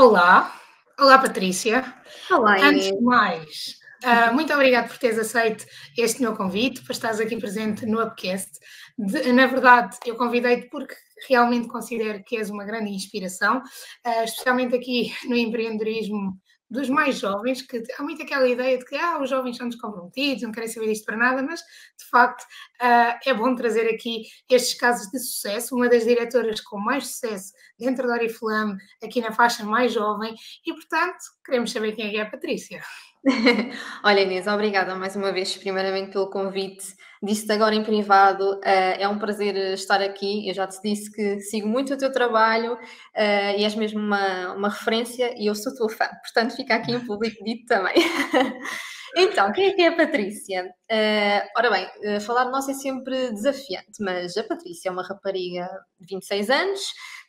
Olá, 0.00 0.54
olá 0.96 1.18
Patrícia. 1.18 1.92
Olá, 2.30 2.56
Antes 2.62 2.86
de 2.86 3.00
mais, 3.00 3.74
uh, 4.04 4.32
muito 4.32 4.52
obrigada 4.54 4.86
por 4.86 4.96
teres 4.96 5.18
aceito 5.18 5.66
este 5.96 6.22
meu 6.22 6.36
convite, 6.36 6.82
para 6.82 6.92
estares 6.92 7.18
aqui 7.18 7.36
presente 7.36 7.84
no 7.84 8.00
Upcast. 8.00 8.60
De, 8.96 9.32
na 9.32 9.48
verdade, 9.48 9.96
eu 10.06 10.14
convidei-te 10.14 10.68
porque 10.68 10.94
realmente 11.28 11.66
considero 11.66 12.22
que 12.22 12.36
és 12.36 12.48
uma 12.48 12.64
grande 12.64 12.90
inspiração, 12.90 13.58
uh, 13.58 14.22
especialmente 14.22 14.76
aqui 14.76 15.12
no 15.24 15.34
empreendedorismo 15.34 16.40
dos 16.70 16.88
mais 16.88 17.18
jovens, 17.18 17.62
que 17.62 17.82
há 17.98 18.02
muito 18.02 18.22
aquela 18.22 18.46
ideia 18.46 18.78
de 18.78 18.84
que 18.84 18.96
ah, 18.96 19.20
os 19.20 19.30
jovens 19.30 19.56
são 19.56 19.68
descomprometidos, 19.68 20.42
não 20.42 20.52
querem 20.52 20.68
saber 20.68 20.88
disto 20.88 21.04
para 21.04 21.16
nada, 21.16 21.42
mas 21.42 21.60
de 21.60 22.04
facto 22.10 22.42
uh, 22.42 23.18
é 23.24 23.34
bom 23.34 23.54
trazer 23.54 23.88
aqui 23.88 24.24
estes 24.50 24.78
casos 24.78 25.10
de 25.10 25.18
sucesso. 25.18 25.74
Uma 25.74 25.88
das 25.88 26.04
diretoras 26.04 26.60
com 26.60 26.78
mais 26.78 27.06
sucesso 27.06 27.52
dentro 27.78 28.06
da 28.06 28.14
Oriflame, 28.14 28.78
aqui 29.02 29.20
na 29.20 29.32
faixa 29.32 29.64
mais 29.64 29.92
jovem, 29.92 30.34
e 30.66 30.72
portanto 30.72 31.18
queremos 31.44 31.72
saber 31.72 31.92
quem 31.92 32.14
é, 32.14 32.16
é 32.18 32.22
a 32.22 32.30
Patrícia. 32.30 32.82
Olha, 34.04 34.20
Inês, 34.20 34.46
obrigada 34.46 34.94
mais 34.94 35.16
uma 35.16 35.32
vez, 35.32 35.56
primeiramente, 35.56 36.12
pelo 36.12 36.30
convite. 36.30 36.94
Disse-te 37.22 37.52
agora 37.52 37.74
em 37.74 37.82
privado, 37.82 38.54
uh, 38.58 38.60
é 38.64 39.08
um 39.08 39.18
prazer 39.18 39.56
estar 39.74 40.00
aqui. 40.00 40.48
Eu 40.48 40.54
já 40.54 40.66
te 40.66 40.80
disse 40.82 41.10
que 41.10 41.40
sigo 41.40 41.66
muito 41.66 41.94
o 41.94 41.98
teu 41.98 42.12
trabalho 42.12 42.74
uh, 42.74 43.58
e 43.58 43.64
és 43.64 43.74
mesmo 43.74 43.98
uma, 43.98 44.54
uma 44.54 44.68
referência 44.68 45.34
e 45.36 45.46
eu 45.46 45.54
sou 45.54 45.74
tua 45.74 45.88
fã. 45.88 46.08
Portanto, 46.22 46.54
fica 46.54 46.76
aqui 46.76 46.92
em 46.92 47.04
público 47.04 47.42
dito 47.42 47.66
também. 47.66 47.94
então, 49.16 49.50
quem 49.52 49.66
é 49.66 49.72
que 49.72 49.82
é 49.82 49.88
a 49.88 49.96
Patrícia? 49.96 50.64
Uh, 50.64 51.48
ora 51.56 51.70
bem, 51.70 52.20
falar 52.20 52.44
de 52.44 52.52
nós 52.52 52.68
é 52.68 52.74
sempre 52.74 53.32
desafiante, 53.32 54.00
mas 54.00 54.36
a 54.36 54.44
Patrícia 54.44 54.88
é 54.88 54.92
uma 54.92 55.02
rapariga 55.02 55.68
de 55.98 56.14
26 56.14 56.50
anos 56.50 56.80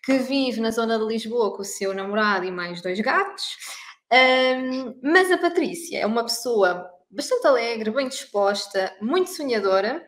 que 0.04 0.20
vive 0.20 0.62
na 0.62 0.70
zona 0.70 1.00
de 1.00 1.06
Lisboa 1.06 1.56
com 1.56 1.64
o 1.64 1.66
seu 1.66 1.96
namorado 1.96 2.46
e 2.46 2.52
mais 2.52 2.82
dois 2.82 3.00
gatos. 3.00 3.58
Mas 5.04 5.32
a 5.32 5.38
Patrícia 5.38 6.00
é 6.00 6.06
uma 6.06 6.24
pessoa 6.24 6.90
bastante 7.10 7.48
alegre, 7.48 7.92
bem 7.92 8.08
disposta, 8.08 8.96
muito 9.02 9.30
sonhadora, 9.30 10.06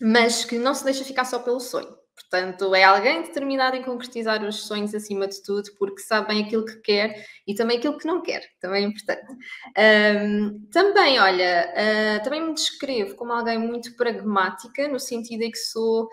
mas 0.00 0.44
que 0.44 0.58
não 0.58 0.74
se 0.74 0.84
deixa 0.84 1.04
ficar 1.04 1.24
só 1.24 1.38
pelo 1.38 1.60
sonho. 1.60 2.00
Portanto, 2.14 2.74
é 2.74 2.84
alguém 2.84 3.22
determinado 3.22 3.76
em 3.76 3.82
concretizar 3.82 4.44
os 4.44 4.64
sonhos 4.66 4.94
acima 4.94 5.26
de 5.26 5.42
tudo, 5.42 5.70
porque 5.78 6.02
sabe 6.02 6.28
bem 6.28 6.44
aquilo 6.44 6.64
que 6.64 6.76
quer 6.80 7.26
e 7.46 7.54
também 7.54 7.78
aquilo 7.78 7.96
que 7.96 8.06
não 8.06 8.22
quer, 8.22 8.42
também 8.60 8.84
é 8.84 8.86
importante. 8.86 9.32
Um, 9.76 10.66
também, 10.70 11.18
olha, 11.18 11.72
uh, 11.74 12.22
também 12.22 12.42
me 12.42 12.54
descrevo 12.54 13.16
como 13.16 13.32
alguém 13.32 13.58
muito 13.58 13.96
pragmática, 13.96 14.86
no 14.86 15.00
sentido 15.00 15.42
em 15.42 15.50
que 15.50 15.58
sou 15.58 16.08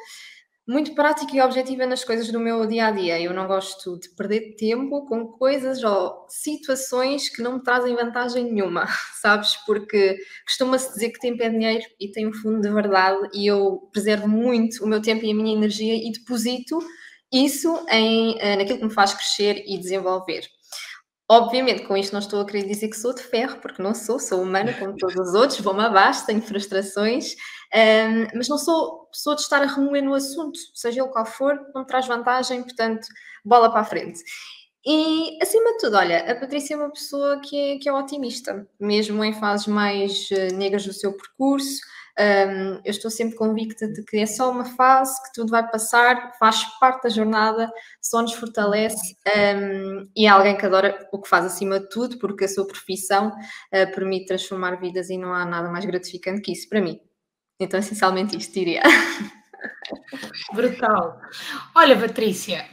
muito 0.67 0.93
prática 0.93 1.33
e 1.33 1.41
objetiva 1.41 1.85
nas 1.85 2.03
coisas 2.03 2.29
do 2.29 2.39
meu 2.39 2.65
dia 2.67 2.87
a 2.87 2.91
dia. 2.91 3.21
Eu 3.21 3.33
não 3.33 3.47
gosto 3.47 3.97
de 3.97 4.09
perder 4.09 4.55
tempo 4.55 5.05
com 5.05 5.27
coisas 5.27 5.81
ou 5.81 6.25
situações 6.27 7.29
que 7.29 7.41
não 7.41 7.55
me 7.55 7.63
trazem 7.63 7.95
vantagem 7.95 8.51
nenhuma, 8.51 8.85
sabes? 9.21 9.55
Porque 9.65 10.17
costuma-se 10.45 10.93
dizer 10.93 11.11
que 11.11 11.19
tempo 11.19 11.41
é 11.41 11.49
dinheiro 11.49 11.85
e 11.99 12.11
tem 12.11 12.27
um 12.27 12.33
fundo 12.33 12.61
de 12.61 12.69
verdade, 12.69 13.29
e 13.33 13.47
eu 13.47 13.89
preservo 13.93 14.27
muito 14.27 14.83
o 14.83 14.87
meu 14.87 15.01
tempo 15.01 15.23
e 15.25 15.31
a 15.31 15.35
minha 15.35 15.55
energia 15.55 15.95
e 15.95 16.11
deposito 16.11 16.79
isso 17.31 17.85
em, 17.89 18.37
eh, 18.39 18.55
naquilo 18.55 18.79
que 18.79 18.85
me 18.85 18.93
faz 18.93 19.13
crescer 19.13 19.63
e 19.65 19.77
desenvolver. 19.77 20.41
Obviamente, 21.29 21.83
com 21.83 21.97
isto 21.97 22.13
não 22.13 22.21
estou 22.21 22.39
a 22.39 22.45
querer 22.45 22.65
dizer 22.65 22.87
que 22.87 22.95
sou 22.95 23.13
de 23.13 23.21
ferro, 23.21 23.59
porque 23.59 23.83
não 23.83 23.93
sou, 23.93 24.17
sou 24.17 24.41
humana 24.41 24.73
como 24.73 24.95
todos 24.95 25.15
os 25.15 25.33
outros, 25.33 25.59
vou-me 25.59 25.83
abaixo, 25.83 26.25
tenho 26.25 26.41
frustrações, 26.41 27.35
um, 27.75 28.37
mas 28.37 28.47
não 28.47 28.57
sou 28.57 29.07
pessoa 29.11 29.35
de 29.35 29.41
estar 29.41 29.61
a 29.61 29.65
remoer 29.65 30.03
no 30.03 30.13
assunto, 30.13 30.57
seja 30.73 31.01
ele 31.01 31.09
qual 31.09 31.25
for, 31.25 31.53
não 31.75 31.81
me 31.81 31.87
traz 31.87 32.07
vantagem, 32.07 32.63
portanto, 32.63 33.07
bola 33.43 33.69
para 33.69 33.81
a 33.81 33.85
frente. 33.85 34.21
E, 34.85 35.37
acima 35.41 35.73
de 35.73 35.79
tudo, 35.79 35.97
olha, 35.97 36.31
a 36.31 36.35
Patrícia 36.35 36.75
é 36.75 36.77
uma 36.77 36.89
pessoa 36.89 37.41
que 37.41 37.59
é, 37.59 37.77
que 37.77 37.89
é 37.89 37.93
otimista, 37.93 38.65
mesmo 38.79 39.21
em 39.21 39.33
fases 39.33 39.67
mais 39.67 40.29
uh, 40.31 40.55
negras 40.55 40.85
do 40.85 40.93
seu 40.93 41.11
percurso, 41.11 41.81
um, 42.19 42.81
eu 42.83 42.89
estou 42.91 43.11
sempre 43.11 43.35
convicta 43.35 43.87
de 43.87 44.03
que 44.03 44.17
é 44.17 44.25
só 44.25 44.49
uma 44.49 44.65
fase, 44.65 45.21
que 45.23 45.33
tudo 45.33 45.51
vai 45.51 45.69
passar, 45.69 46.33
faz 46.39 46.63
parte 46.79 47.03
da 47.03 47.09
jornada, 47.09 47.71
só 48.01 48.21
nos 48.21 48.33
fortalece 48.33 49.15
um, 49.27 50.09
e 50.15 50.25
é 50.25 50.29
alguém 50.29 50.57
que 50.57 50.65
adora 50.65 51.07
o 51.11 51.21
que 51.21 51.29
faz 51.29 51.45
acima 51.45 51.79
de 51.79 51.89
tudo, 51.89 52.17
porque 52.17 52.45
a 52.45 52.47
sua 52.47 52.65
profissão 52.65 53.27
uh, 53.29 53.93
permite 53.93 54.25
transformar 54.25 54.79
vidas 54.79 55.09
e 55.09 55.17
não 55.17 55.33
há 55.33 55.45
nada 55.45 55.69
mais 55.69 55.85
gratificante 55.85 56.41
que 56.41 56.51
isso 56.51 56.67
para 56.67 56.81
mim. 56.81 56.99
Então, 57.59 57.79
essencialmente, 57.79 58.35
isto 58.35 58.53
diria. 58.53 58.81
Brutal. 60.53 61.19
Olha, 61.75 61.99
Patrícia, 61.99 62.65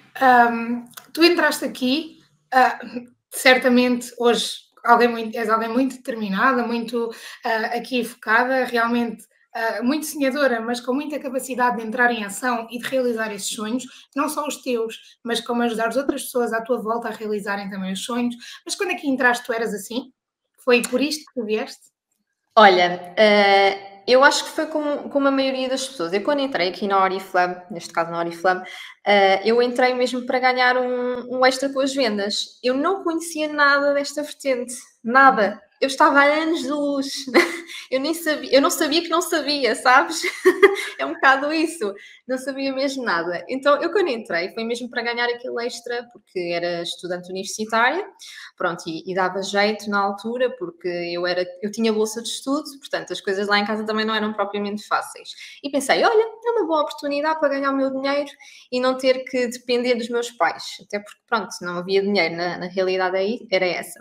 um, 0.50 0.86
tu 1.12 1.22
entraste 1.22 1.64
aqui, 1.64 2.18
uh, 2.54 3.12
certamente 3.30 4.10
hoje 4.18 4.64
alguém 4.84 5.08
muito, 5.08 5.36
és 5.36 5.48
alguém 5.48 5.68
muito 5.68 5.96
determinada, 5.96 6.66
muito 6.66 7.08
uh, 7.08 7.76
aqui 7.76 8.04
focada, 8.04 8.64
realmente 8.64 9.24
uh, 9.54 9.84
muito 9.84 10.06
sonhadora, 10.06 10.60
mas 10.60 10.80
com 10.80 10.92
muita 10.92 11.18
capacidade 11.18 11.76
de 11.76 11.86
entrar 11.86 12.10
em 12.10 12.24
ação 12.24 12.66
e 12.70 12.78
de 12.78 12.86
realizar 12.86 13.32
esses 13.32 13.48
sonhos, 13.48 13.84
não 14.14 14.28
só 14.28 14.46
os 14.46 14.56
teus, 14.56 15.18
mas 15.22 15.40
como 15.40 15.62
ajudar 15.62 15.88
as 15.88 15.96
outras 15.96 16.24
pessoas 16.24 16.52
à 16.52 16.60
tua 16.60 16.80
volta 16.82 17.08
a 17.08 17.12
realizarem 17.12 17.70
também 17.70 17.92
os 17.92 18.04
sonhos. 18.04 18.34
Mas 18.64 18.74
quando 18.74 18.90
aqui 18.90 19.08
entraste, 19.08 19.44
tu 19.44 19.52
eras 19.52 19.72
assim? 19.72 20.12
Foi 20.58 20.82
por 20.82 21.00
isto 21.00 21.24
que 21.26 21.40
tu 21.40 21.46
vieste? 21.46 21.82
Olha, 22.56 23.14
uh, 23.18 23.94
eu 24.06 24.22
acho 24.22 24.44
que 24.44 24.50
foi 24.50 24.66
como, 24.66 25.08
como 25.08 25.28
a 25.28 25.30
maioria 25.30 25.68
das 25.68 25.86
pessoas. 25.86 26.12
Eu, 26.12 26.22
quando 26.22 26.40
entrei 26.40 26.68
aqui 26.68 26.86
na 26.86 27.02
Oriflame, 27.02 27.56
neste 27.70 27.92
caso 27.92 28.10
na 28.10 28.18
Oriflame, 28.18 28.60
uh, 28.60 29.40
eu 29.44 29.60
entrei 29.62 29.94
mesmo 29.94 30.24
para 30.24 30.38
ganhar 30.38 30.76
um, 30.76 31.38
um 31.38 31.46
extra 31.46 31.68
com 31.68 31.80
as 31.80 31.94
vendas. 31.94 32.58
Eu 32.62 32.74
não 32.74 33.02
conhecia 33.02 33.52
nada 33.52 33.92
desta 33.92 34.22
vertente, 34.22 34.74
nada 35.02 35.60
eu 35.80 35.86
estava 35.88 36.20
a 36.20 36.24
anos 36.24 36.62
de 36.62 36.70
luz, 36.70 37.06
eu 37.90 38.00
nem 38.00 38.14
sabia, 38.14 38.54
eu 38.54 38.62
não 38.62 38.70
sabia 38.70 39.02
que 39.02 39.08
não 39.08 39.20
sabia, 39.20 39.74
sabes? 39.74 40.22
é 40.98 41.04
um 41.04 41.14
bocado 41.14 41.52
isso, 41.52 41.92
não 42.26 42.38
sabia 42.38 42.72
mesmo 42.72 43.04
nada. 43.04 43.44
Então, 43.48 43.80
eu 43.82 43.92
quando 43.92 44.08
entrei, 44.08 44.52
foi 44.54 44.64
mesmo 44.64 44.88
para 44.88 45.02
ganhar 45.02 45.26
aquele 45.28 45.66
extra, 45.66 46.06
porque 46.12 46.38
era 46.52 46.82
estudante 46.82 47.30
universitária, 47.30 48.06
pronto, 48.56 48.84
e, 48.86 49.10
e 49.10 49.14
dava 49.14 49.42
jeito 49.42 49.90
na 49.90 50.00
altura, 50.00 50.54
porque 50.56 50.88
eu 50.88 51.26
era, 51.26 51.44
eu 51.62 51.70
tinha 51.70 51.92
bolsa 51.92 52.22
de 52.22 52.28
estudo, 52.28 52.64
portanto, 52.78 53.12
as 53.12 53.20
coisas 53.20 53.46
lá 53.48 53.58
em 53.58 53.66
casa 53.66 53.84
também 53.84 54.04
não 54.04 54.14
eram 54.14 54.32
propriamente 54.32 54.86
fáceis. 54.86 55.30
E 55.62 55.70
pensei, 55.70 56.04
olha, 56.04 56.22
é 56.22 56.50
uma 56.50 56.66
boa 56.66 56.82
oportunidade 56.82 57.40
para 57.40 57.48
ganhar 57.48 57.70
o 57.70 57.76
meu 57.76 57.90
dinheiro 57.90 58.30
e 58.70 58.80
não 58.80 58.96
ter 58.96 59.24
que 59.24 59.48
depender 59.48 59.94
dos 59.96 60.08
meus 60.08 60.30
pais, 60.30 60.64
até 60.82 60.98
porque, 60.98 61.20
pronto, 61.26 61.50
não 61.62 61.78
havia 61.78 62.02
dinheiro, 62.02 62.36
na, 62.36 62.58
na 62.58 62.66
realidade 62.66 63.16
aí 63.16 63.46
era 63.50 63.66
essa. 63.66 64.00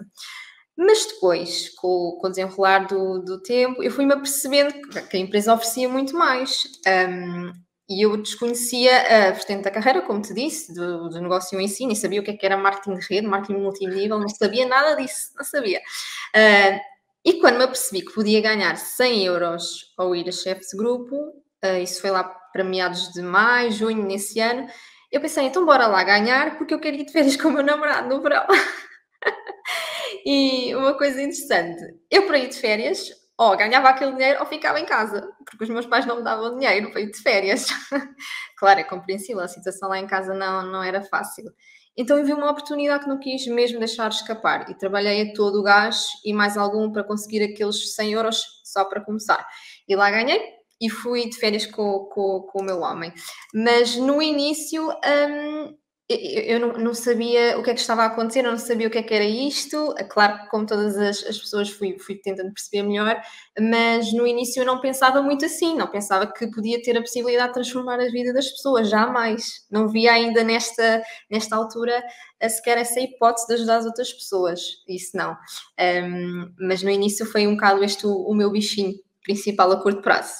Mas 0.75 1.06
depois, 1.06 1.69
com, 1.75 2.17
com 2.19 2.28
o 2.28 2.29
desenrolar 2.29 2.88
do, 2.88 3.19
do 3.19 3.41
tempo, 3.41 3.84
eu 3.84 3.91
fui-me 3.91 4.13
apercebendo 4.13 4.73
que 5.09 5.17
a 5.17 5.19
empresa 5.19 5.53
oferecia 5.53 5.88
muito 5.88 6.17
mais. 6.17 6.63
Um, 6.88 7.51
e 7.89 8.06
eu 8.06 8.17
desconhecia 8.17 9.28
a 9.28 9.31
vertente 9.31 9.63
da 9.63 9.72
carreira, 9.72 10.01
como 10.01 10.22
te 10.22 10.33
disse, 10.33 10.73
do, 10.73 11.09
do 11.09 11.22
negócio 11.22 11.59
em 11.59 11.67
si, 11.67 11.85
nem 11.85 11.95
sabia 11.95 12.22
o 12.22 12.23
que, 12.23 12.31
é 12.31 12.38
que 12.38 12.45
era 12.45 12.57
marketing 12.57 12.97
de 12.97 13.07
rede, 13.07 13.28
marketing 13.28 13.59
multinível, 13.59 14.19
não 14.19 14.29
sabia 14.29 14.66
nada 14.66 14.95
disso, 14.95 15.31
não 15.35 15.44
sabia. 15.44 15.79
Uh, 15.79 16.79
e 17.25 17.33
quando 17.33 17.57
me 17.57 17.66
apercebi 17.66 18.01
que 18.01 18.13
podia 18.13 18.41
ganhar 18.41 18.75
100 18.78 19.25
euros 19.25 19.94
ao 19.97 20.16
ir 20.16 20.28
a 20.28 20.31
chefe 20.31 20.62
de 20.62 20.78
grupo, 20.78 21.16
uh, 21.63 21.78
isso 21.83 22.01
foi 22.01 22.09
lá 22.09 22.23
para 22.23 22.63
meados 22.63 23.12
de 23.12 23.22
maio, 23.22 23.72
junho, 23.72 24.03
nesse 24.06 24.39
ano, 24.39 24.67
eu 25.12 25.22
pensei, 25.22 25.45
então 25.45 25.66
bora 25.66 25.85
lá 25.85 26.03
ganhar, 26.03 26.57
porque 26.57 26.73
eu 26.73 26.79
quero 26.79 26.95
ir 26.95 27.06
de 27.06 27.12
férias 27.12 27.35
com 27.38 27.50
o 27.50 27.51
meu 27.51 27.63
namorado 27.63 28.09
no 28.09 28.22
verão. 28.22 28.47
E 30.25 30.73
uma 30.75 30.97
coisa 30.97 31.22
interessante, 31.22 31.81
eu 32.09 32.25
para 32.25 32.38
ir 32.38 32.50
de 32.50 32.57
férias, 32.57 33.11
ou 33.38 33.57
ganhava 33.57 33.89
aquele 33.89 34.13
dinheiro 34.13 34.39
ou 34.39 34.45
ficava 34.45 34.79
em 34.79 34.85
casa, 34.85 35.28
porque 35.45 35.63
os 35.63 35.69
meus 35.69 35.85
pais 35.85 36.06
não 36.06 36.17
me 36.17 36.23
davam 36.23 36.57
dinheiro 36.57 36.91
para 36.91 37.01
ir 37.01 37.11
de 37.11 37.17
férias. 37.19 37.67
claro, 38.57 38.79
é 38.79 38.83
compreensível, 38.83 39.41
a 39.41 39.47
situação 39.47 39.89
lá 39.89 40.00
em 40.00 40.07
casa 40.07 40.33
não, 40.33 40.66
não 40.66 40.83
era 40.83 41.01
fácil. 41.01 41.51
Então 41.95 42.17
eu 42.17 42.25
vi 42.25 42.33
uma 42.33 42.50
oportunidade 42.50 43.03
que 43.03 43.09
não 43.09 43.19
quis 43.19 43.45
mesmo 43.48 43.80
deixar 43.80 44.09
escapar 44.09 44.69
e 44.69 44.75
trabalhei 44.75 45.30
a 45.30 45.33
todo 45.33 45.59
o 45.59 45.63
gás 45.63 46.07
e 46.25 46.33
mais 46.33 46.57
algum 46.57 46.92
para 46.92 47.03
conseguir 47.03 47.44
aqueles 47.44 47.94
100 47.94 48.13
euros 48.13 48.44
só 48.63 48.86
para 48.86 49.01
começar. 49.01 49.45
E 49.88 49.95
lá 49.95 50.09
ganhei 50.09 50.42
e 50.81 50.89
fui 50.89 51.30
de 51.30 51.38
férias 51.38 51.65
com, 51.65 52.06
com, 52.12 52.42
com 52.51 52.62
o 52.62 52.63
meu 52.63 52.81
homem. 52.81 53.13
Mas 53.53 53.95
no 53.95 54.21
início 54.21 54.89
hum, 54.89 55.77
eu 56.13 56.60
não, 56.77 56.94
sabia 56.94 57.57
o 57.57 57.63
que 57.63 57.71
é 57.71 57.74
que 57.74 57.80
estava 57.80 58.04
a 58.04 58.06
acontecer, 58.07 58.39
eu 58.45 58.51
não 58.51 58.57
sabia 58.57 58.88
o 58.88 58.89
que 58.89 58.98
é 58.98 59.04
que 59.04 59.13
era 59.13 59.24
isto. 59.24 59.94
Claro 60.10 60.39
que, 60.39 60.50
como 60.50 60.65
todas 60.65 60.98
as, 60.98 61.24
as, 61.25 61.38
pessoas, 61.38 61.69
fui, 61.69 61.98
fui 62.00 62.15
tentando 62.15 62.54
perceber 62.54 62.83
melhor, 62.83 63.21
mas 63.60 64.12
no 64.13 64.25
início 64.25 64.62
eu 64.62 64.65
não 64.65 64.80
pensava 64.80 65.21
muito 65.21 65.45
assim, 65.45 65.75
não 65.75 65.88
pensava 65.88 66.27
que 66.27 66.48
podia 66.48 66.81
ter 66.81 66.98
a 66.98 67.01
possibilidade 67.01 67.50
de 67.50 67.54
transformar 67.56 68.00
a 68.00 68.10
vida 68.10 68.33
das 68.33 68.50
pessoas, 68.50 68.89
jamais. 68.89 69.65
Não 69.71 69.88
via 69.88 70.13
ainda 70.13 70.44
nesta, 70.44 71.04
nesta 71.30 71.56
altura 71.56 72.04
sequer 72.50 72.77
essa 72.77 73.00
hipótese 73.00 73.48
de 73.48 73.54
ajudar 73.56 73.77
as 73.77 73.86
outras 73.86 74.12
pessoas, 74.12 74.62
isso 74.88 75.15
não. 75.15 75.36
Um, 75.80 76.51
mas 76.60 76.83
no 76.83 76.89
início 76.89 77.25
foi 77.25 77.48
um 77.48 77.56
bocado 77.56 77.83
este 77.83 78.06
o, 78.06 78.13
o 78.13 78.36
meu 78.36 78.51
bichinho 78.51 78.94
principal 79.24 79.71
a 79.71 79.81
curto 79.81 80.01
prazo. 80.01 80.33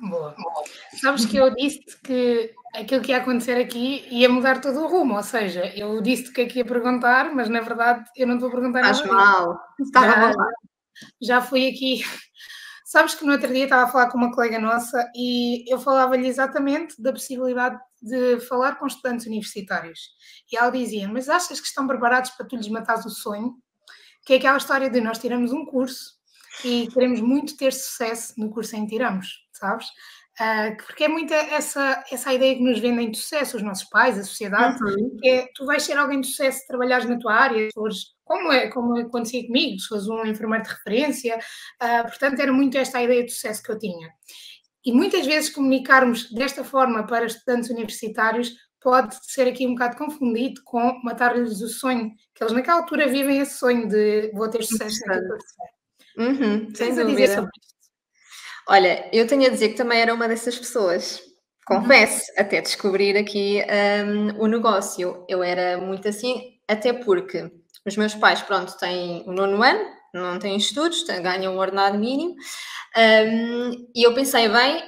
Boa. 0.00 0.34
Sabes 1.00 1.26
que 1.26 1.36
eu 1.36 1.54
disse 1.54 1.80
que 2.02 2.54
aquilo 2.74 3.02
que 3.02 3.10
ia 3.10 3.18
acontecer 3.18 3.60
aqui 3.60 4.06
ia 4.10 4.28
mudar 4.28 4.60
todo 4.60 4.80
o 4.80 4.86
rumo, 4.86 5.16
ou 5.16 5.22
seja, 5.22 5.66
eu 5.76 6.00
disse 6.00 6.32
que 6.32 6.42
aqui 6.42 6.58
ia 6.58 6.64
perguntar, 6.64 7.34
mas 7.34 7.48
na 7.48 7.60
verdade 7.60 8.04
eu 8.16 8.26
não 8.26 8.34
estou 8.34 8.48
a 8.48 8.52
perguntar 8.52 8.84
Faz 8.84 9.00
nada. 9.00 9.12
mal. 9.12 9.60
Já, 9.92 10.32
já 11.20 11.40
fui 11.42 11.68
aqui. 11.68 12.02
Sabes 12.84 13.14
que 13.14 13.24
no 13.24 13.32
outro 13.32 13.52
dia 13.52 13.64
estava 13.64 13.82
a 13.82 13.92
falar 13.92 14.10
com 14.10 14.16
uma 14.16 14.32
colega 14.32 14.58
nossa 14.58 15.10
e 15.14 15.70
eu 15.70 15.78
falava-lhe 15.78 16.26
exatamente 16.26 17.00
da 17.00 17.12
possibilidade 17.12 17.78
de 18.00 18.40
falar 18.40 18.76
com 18.76 18.86
estudantes 18.86 19.26
universitários. 19.26 20.00
E 20.50 20.56
ela 20.56 20.70
dizia: 20.70 21.06
Mas 21.06 21.28
achas 21.28 21.60
que 21.60 21.66
estão 21.66 21.86
preparados 21.86 22.30
para 22.30 22.46
tu 22.46 22.56
lhes 22.56 22.68
matares 22.68 23.04
o 23.04 23.10
sonho? 23.10 23.56
Que 24.24 24.34
é 24.34 24.36
aquela 24.36 24.56
história 24.56 24.88
de 24.88 25.00
nós 25.00 25.18
tiramos 25.18 25.52
um 25.52 25.66
curso 25.66 26.18
e 26.64 26.88
queremos 26.88 27.20
muito 27.20 27.56
ter 27.56 27.72
sucesso 27.72 28.34
no 28.38 28.50
curso 28.50 28.74
em 28.74 28.84
que 28.84 28.92
tiramos, 28.92 29.46
sabes? 29.58 29.86
Uh, 30.40 30.76
porque 30.86 31.04
é 31.04 31.08
muita 31.08 31.34
essa, 31.34 32.04
essa 32.12 32.32
ideia 32.32 32.54
que 32.54 32.62
nos 32.62 32.78
vendem 32.78 33.10
de 33.10 33.18
sucesso, 33.18 33.56
os 33.56 33.62
nossos 33.62 33.88
pais, 33.88 34.16
a 34.16 34.22
sociedade, 34.22 34.80
uhum. 34.84 35.16
que 35.20 35.28
é 35.28 35.48
tu 35.52 35.66
vais 35.66 35.82
ser 35.82 35.98
alguém 35.98 36.20
de 36.20 36.28
sucesso 36.28 36.60
se 36.60 36.66
trabalhares 36.68 37.08
na 37.08 37.18
tua 37.18 37.34
área, 37.34 37.68
fores, 37.74 38.14
como, 38.24 38.52
é, 38.52 38.68
como 38.68 38.96
acontecia 38.98 39.44
comigo, 39.44 39.80
se 39.80 39.88
fores 39.88 40.06
um 40.06 40.24
enfermeiro 40.24 40.64
de 40.64 40.70
referência, 40.70 41.38
uh, 41.82 42.02
portanto 42.04 42.38
era 42.38 42.52
muito 42.52 42.78
esta 42.78 42.98
a 42.98 43.02
ideia 43.02 43.24
de 43.24 43.32
sucesso 43.32 43.62
que 43.64 43.72
eu 43.72 43.78
tinha. 43.78 44.10
E 44.84 44.92
muitas 44.92 45.26
vezes 45.26 45.50
comunicarmos 45.50 46.30
desta 46.30 46.62
forma 46.62 47.04
para 47.04 47.26
estudantes 47.26 47.68
universitários 47.68 48.54
pode 48.80 49.16
ser 49.26 49.48
aqui 49.48 49.66
um 49.66 49.72
bocado 49.72 49.96
confundido 49.96 50.60
com 50.64 51.00
matar-lhes 51.02 51.60
o 51.60 51.68
sonho, 51.68 52.12
que 52.34 52.44
eles 52.44 52.52
naquela 52.52 52.80
altura 52.80 53.08
vivem 53.08 53.40
esse 53.40 53.58
sonho 53.58 53.88
de 53.88 54.30
vou 54.32 54.48
ter 54.48 54.62
sucesso 54.62 55.00
naquilo 55.06 55.36
que 55.36 56.22
uhum, 56.22 56.74
Sem 56.74 56.94
dúvida. 56.94 57.50
Olha, 58.68 59.08
eu 59.12 59.26
tenho 59.26 59.46
a 59.46 59.48
dizer 59.48 59.70
que 59.70 59.76
também 59.76 59.98
era 60.00 60.12
uma 60.12 60.28
dessas 60.28 60.58
pessoas. 60.58 61.22
Confesso, 61.66 62.30
uhum. 62.32 62.42
até 62.42 62.60
descobrir 62.60 63.16
aqui 63.16 63.62
um, 64.06 64.42
o 64.42 64.46
negócio. 64.46 65.24
Eu 65.26 65.42
era 65.42 65.78
muito 65.78 66.06
assim, 66.06 66.58
até 66.68 66.92
porque 66.92 67.50
os 67.86 67.96
meus 67.96 68.14
pais, 68.14 68.42
pronto, 68.42 68.76
têm 68.76 69.24
o 69.26 69.32
nono 69.32 69.62
ano, 69.62 69.80
não 70.12 70.38
têm 70.38 70.56
estudos, 70.56 71.02
ganham 71.04 71.54
um 71.54 71.58
ordenado 71.58 71.98
mínimo. 71.98 72.34
Um, 72.96 73.90
e 73.94 74.06
eu 74.06 74.14
pensei, 74.14 74.48
bem, 74.50 74.82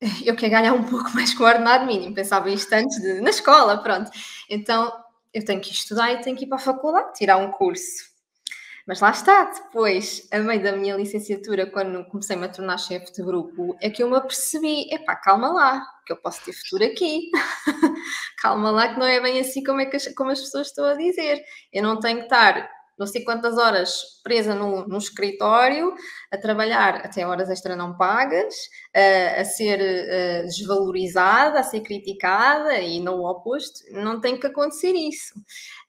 eu 0.24 0.34
quero 0.34 0.52
ganhar 0.52 0.72
um 0.72 0.84
pouco 0.84 1.10
mais 1.14 1.34
que 1.34 1.42
o 1.42 1.46
ordenado 1.46 1.84
mínimo. 1.84 2.14
Pensava 2.14 2.48
isto 2.48 2.72
antes 2.72 2.98
de, 2.98 3.20
na 3.20 3.30
escola, 3.30 3.82
pronto. 3.82 4.10
Então, 4.48 4.90
eu 5.34 5.44
tenho 5.44 5.60
que 5.60 5.70
estudar 5.70 6.12
e 6.12 6.22
tenho 6.22 6.36
que 6.36 6.44
ir 6.44 6.48
para 6.48 6.56
a 6.56 6.60
faculdade, 6.60 7.12
tirar 7.14 7.36
um 7.36 7.50
curso. 7.50 8.11
Mas 8.86 9.00
lá 9.00 9.10
está, 9.10 9.44
depois, 9.44 10.28
a 10.32 10.38
meio 10.38 10.62
da 10.62 10.72
minha 10.72 10.96
licenciatura, 10.96 11.70
quando 11.70 12.04
comecei-me 12.06 12.44
a 12.44 12.48
tornar 12.48 12.78
chefe 12.78 13.12
de 13.12 13.22
grupo, 13.22 13.76
é 13.80 13.88
que 13.88 14.02
eu 14.02 14.10
me 14.10 14.16
apercebi, 14.16 14.92
epá, 14.92 15.14
calma 15.16 15.52
lá, 15.52 15.84
que 16.04 16.12
eu 16.12 16.16
posso 16.16 16.44
ter 16.44 16.52
futuro 16.52 16.84
aqui. 16.84 17.30
calma 18.42 18.70
lá, 18.70 18.92
que 18.92 18.98
não 18.98 19.06
é 19.06 19.20
bem 19.20 19.38
assim 19.40 19.62
como, 19.62 19.80
é 19.80 19.86
que 19.86 19.96
as, 19.96 20.12
como 20.14 20.30
as 20.30 20.40
pessoas 20.40 20.68
estão 20.68 20.84
a 20.84 20.94
dizer. 20.94 21.42
Eu 21.72 21.82
não 21.82 22.00
tenho 22.00 22.18
que 22.18 22.24
estar 22.24 22.68
não 22.98 23.06
sei 23.06 23.24
quantas 23.24 23.58
horas 23.58 24.20
presa 24.22 24.54
no, 24.54 24.86
no 24.86 24.98
escritório, 24.98 25.94
a 26.30 26.38
trabalhar 26.38 26.96
até 26.96 27.26
horas 27.26 27.50
extra 27.50 27.74
não 27.74 27.96
pagas, 27.96 28.54
a, 28.94 29.40
a 29.40 29.44
ser 29.44 29.80
a 29.80 30.42
desvalorizada, 30.42 31.60
a 31.60 31.62
ser 31.62 31.80
criticada 31.80 32.78
e 32.80 33.00
não 33.00 33.20
o 33.20 33.28
oposto, 33.28 33.80
não 33.92 34.20
tem 34.20 34.38
que 34.38 34.46
acontecer 34.46 34.92
isso. 34.92 35.34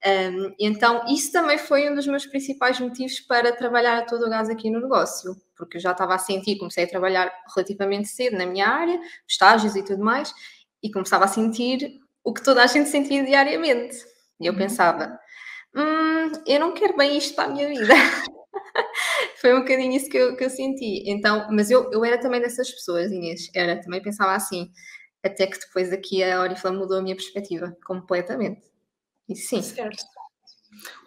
Um, 0.05 0.53
então, 0.59 1.05
isso 1.07 1.31
também 1.31 1.57
foi 1.57 1.89
um 1.89 1.95
dos 1.95 2.07
meus 2.07 2.25
principais 2.25 2.79
motivos 2.79 3.19
para 3.21 3.56
trabalhar 3.56 3.99
a 3.99 4.06
todo 4.06 4.25
o 4.25 4.29
gás 4.29 4.49
aqui 4.49 4.69
no 4.69 4.81
negócio, 4.81 5.35
porque 5.56 5.77
eu 5.77 5.81
já 5.81 5.91
estava 5.91 6.15
a 6.15 6.19
sentir, 6.19 6.57
comecei 6.57 6.85
a 6.85 6.89
trabalhar 6.89 7.31
relativamente 7.56 8.09
cedo 8.09 8.38
na 8.38 8.45
minha 8.45 8.67
área, 8.67 8.99
estágios 9.27 9.75
e 9.75 9.83
tudo 9.83 10.03
mais, 10.03 10.33
e 10.81 10.91
começava 10.91 11.25
a 11.25 11.27
sentir 11.29 11.99
o 12.23 12.33
que 12.33 12.44
toda 12.44 12.63
a 12.63 12.67
gente 12.67 12.89
sentia 12.89 13.23
diariamente. 13.23 13.97
E 14.39 14.45
eu 14.45 14.53
uhum. 14.53 14.59
pensava, 14.59 15.17
hum, 15.75 16.31
eu 16.45 16.59
não 16.59 16.73
quero 16.73 16.95
bem 16.95 17.17
isto 17.17 17.35
para 17.35 17.45
a 17.45 17.53
minha 17.53 17.67
vida. 17.67 17.93
Foi 19.41 19.53
um 19.53 19.59
bocadinho 19.61 19.93
isso 19.95 20.09
que 20.09 20.17
eu, 20.17 20.35
que 20.35 20.43
eu 20.43 20.49
senti. 20.49 21.03
Então, 21.09 21.47
mas 21.51 21.69
eu, 21.71 21.89
eu 21.91 22.03
era 22.05 22.17
também 22.19 22.41
dessas 22.41 22.71
pessoas, 22.71 23.11
Inês. 23.11 23.49
Era, 23.53 23.81
também 23.81 24.01
pensava 24.01 24.33
assim. 24.33 24.71
Até 25.23 25.47
que 25.47 25.59
depois 25.59 25.91
aqui 25.93 26.23
a 26.23 26.41
Oriflame 26.41 26.77
mudou 26.77 26.97
a 26.97 27.01
minha 27.01 27.15
perspectiva 27.15 27.75
completamente. 27.85 28.61
E 29.29 29.35
sim. 29.35 29.61
Certo. 29.61 30.03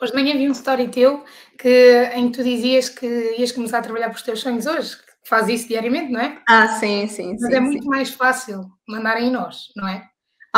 Hoje 0.00 0.12
de 0.12 0.18
manhã 0.18 0.36
vi 0.36 0.48
um 0.48 0.52
story 0.52 0.88
teu 0.88 1.24
que, 1.58 2.10
em 2.14 2.30
que 2.30 2.38
tu 2.38 2.44
dizias 2.44 2.88
que 2.88 3.06
ias 3.38 3.52
começar 3.52 3.78
a 3.78 3.82
trabalhar 3.82 4.08
para 4.08 4.16
os 4.16 4.22
teus 4.22 4.40
sonhos 4.40 4.66
hoje, 4.66 4.96
que 4.96 5.28
faz 5.28 5.48
isso 5.48 5.68
diariamente, 5.68 6.12
não 6.12 6.20
é? 6.20 6.40
Ah, 6.48 6.68
sim, 6.78 7.06
sim. 7.08 7.32
Mas 7.32 7.50
sim, 7.50 7.54
é 7.54 7.60
muito 7.60 7.86
mais 7.86 8.10
fácil 8.10 8.64
mandarem 8.86 9.28
em 9.28 9.30
nós, 9.30 9.72
não 9.76 9.88
é? 9.88 10.08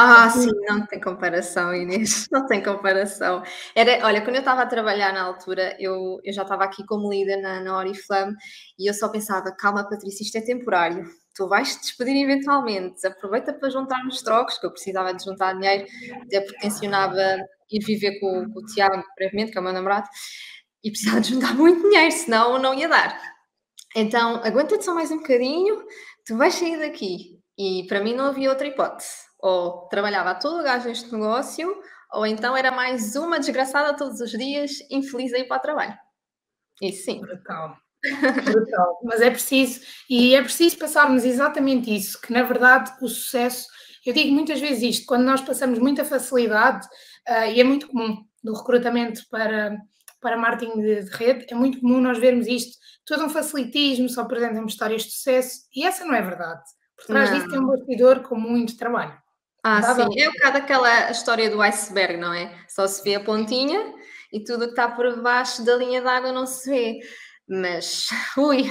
Ah, 0.01 0.31
sim, 0.31 0.49
não 0.69 0.87
tem 0.87 1.01
comparação, 1.01 1.75
Inês, 1.75 2.29
não 2.31 2.47
tem 2.47 2.63
comparação. 2.63 3.43
Era, 3.75 4.07
olha, 4.07 4.21
quando 4.23 4.37
eu 4.37 4.41
estava 4.43 4.63
a 4.63 4.67
trabalhar 4.67 5.13
na 5.13 5.23
altura, 5.23 5.77
eu, 5.81 6.21
eu 6.23 6.33
já 6.33 6.43
estava 6.43 6.63
aqui 6.63 6.87
como 6.87 7.11
líder 7.11 7.39
na, 7.39 7.61
na 7.61 7.77
Oriflame 7.77 8.37
e 8.79 8.89
eu 8.89 8.95
só 8.95 9.09
pensava, 9.09 9.51
calma 9.51 9.89
Patrícia, 9.89 10.23
isto 10.23 10.39
é 10.39 10.41
temporário, 10.41 11.05
tu 11.35 11.49
vais 11.49 11.75
te 11.75 11.81
despedir 11.81 12.17
eventualmente, 12.23 13.05
aproveita 13.05 13.53
para 13.53 13.71
juntar 13.71 14.05
nos 14.05 14.23
trocos, 14.23 14.57
que 14.57 14.67
eu 14.67 14.71
precisava 14.71 15.13
de 15.13 15.25
juntar 15.25 15.55
dinheiro, 15.55 15.85
até 16.23 16.43
porque 16.43 16.61
tencionava 16.61 17.21
ir 17.69 17.85
viver 17.85 18.21
com, 18.21 18.53
com 18.53 18.61
o 18.61 18.67
Tiago 18.67 19.03
brevemente, 19.17 19.51
que 19.51 19.59
é 19.59 19.61
o 19.61 19.65
meu 19.65 19.73
namorado, 19.73 20.07
e 20.85 20.93
precisava 20.93 21.21
de 21.21 21.31
juntar 21.31 21.57
muito 21.57 21.83
dinheiro, 21.83 22.13
senão 22.13 22.57
não 22.61 22.73
ia 22.73 22.89
dar. 22.89 23.21
Então, 23.97 24.37
aguenta-te 24.45 24.85
só 24.85 24.95
mais 24.95 25.11
um 25.11 25.19
bocadinho, 25.19 25.85
tu 26.25 26.37
vais 26.37 26.55
sair 26.55 26.79
daqui. 26.79 27.37
E 27.59 27.85
para 27.89 28.01
mim 28.01 28.15
não 28.15 28.27
havia 28.27 28.51
outra 28.51 28.69
hipótese 28.69 29.28
ou 29.39 29.89
trabalhava 29.89 30.35
todo 30.35 30.61
o 30.61 30.63
gás 30.63 30.85
neste 30.85 31.13
negócio, 31.13 31.75
ou 32.13 32.27
então 32.27 32.57
era 32.57 32.71
mais 32.71 33.17
uma 33.17 33.39
desgraçada 33.39 33.97
todos 33.97 34.21
os 34.21 34.31
dias, 34.31 34.73
infeliz 34.91 35.33
a 35.33 35.39
ir 35.39 35.45
para 35.45 35.59
o 35.59 35.61
trabalho. 35.61 35.99
Isso 36.81 37.05
sim. 37.05 37.21
Brutal. 37.21 37.77
Brutal. 38.45 38.99
Mas 39.05 39.21
é 39.21 39.31
preciso, 39.31 39.81
e 40.09 40.35
é 40.35 40.43
preciso 40.43 40.79
passarmos 40.79 41.25
exatamente 41.25 41.95
isso, 41.95 42.21
que 42.21 42.33
na 42.33 42.43
verdade 42.43 42.93
o 43.03 43.09
sucesso, 43.09 43.67
eu 44.07 44.13
digo 44.13 44.33
muitas 44.33 44.61
vezes 44.61 44.83
isto, 44.83 45.07
quando 45.07 45.25
nós 45.25 45.41
passamos 45.41 45.79
muita 45.79 46.05
facilidade, 46.05 46.87
uh, 47.29 47.51
e 47.53 47.61
é 47.61 47.65
muito 47.65 47.89
comum 47.89 48.25
no 48.43 48.55
recrutamento 48.55 49.23
para, 49.31 49.77
para 50.21 50.37
marketing 50.37 50.81
de, 50.81 51.05
de, 51.05 51.11
rede, 51.11 51.47
é 51.51 51.55
muito 51.55 51.81
comum 51.81 52.01
nós 52.01 52.19
vermos 52.19 52.47
isto, 52.47 52.79
todo 53.05 53.25
um 53.25 53.29
facilitismo, 53.29 54.09
só 54.09 54.23
apresentamos 54.23 54.73
histórias 54.73 55.03
de 55.03 55.13
sucesso, 55.13 55.63
e 55.75 55.85
essa 55.85 56.05
não 56.05 56.15
é 56.15 56.23
verdade. 56.23 56.63
Por 56.97 57.07
trás 57.07 57.31
não. 57.31 57.39
disso 57.39 57.51
tem 57.51 57.61
um 57.61 57.67
bastidor 57.67 58.23
com 58.23 58.37
muito 58.37 58.77
trabalho. 58.77 59.17
Ah, 59.63 59.81
tá 59.81 59.95
sim. 59.95 60.05
Bom. 60.05 60.15
É 60.17 60.29
um 60.29 60.33
bocado 60.33 60.59
aquela 60.59 61.11
história 61.11 61.51
do 61.51 61.61
iceberg, 61.61 62.17
não 62.17 62.33
é? 62.33 62.53
Só 62.69 62.87
se 62.87 63.03
vê 63.03 63.15
a 63.17 63.21
pontinha 63.21 63.95
e 64.33 64.43
tudo 64.43 64.65
que 64.67 64.71
está 64.71 64.89
por 64.89 65.21
baixo 65.23 65.65
da 65.65 65.77
linha 65.77 66.01
d'água 66.03 66.33
não 66.33 66.47
se 66.47 66.71
vê. 66.71 67.01
Mas, 67.49 68.09
ui, 68.37 68.65